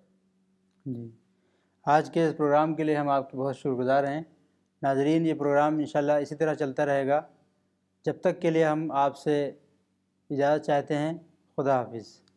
[0.84, 1.10] جی۔
[1.84, 4.22] آج کے اس پروگرام کے لیے ہم آپ کے بہت شکر گزار ہیں۔
[4.82, 7.22] ناظرین، یہ پروگرام انشاءاللہ اسی طرح چلتا رہے گا۔
[8.04, 9.52] جب تک کے لیے ہم آپ سے
[10.30, 11.12] اجازت چاہتے ہیں،
[11.56, 12.29] خدا حافظ۔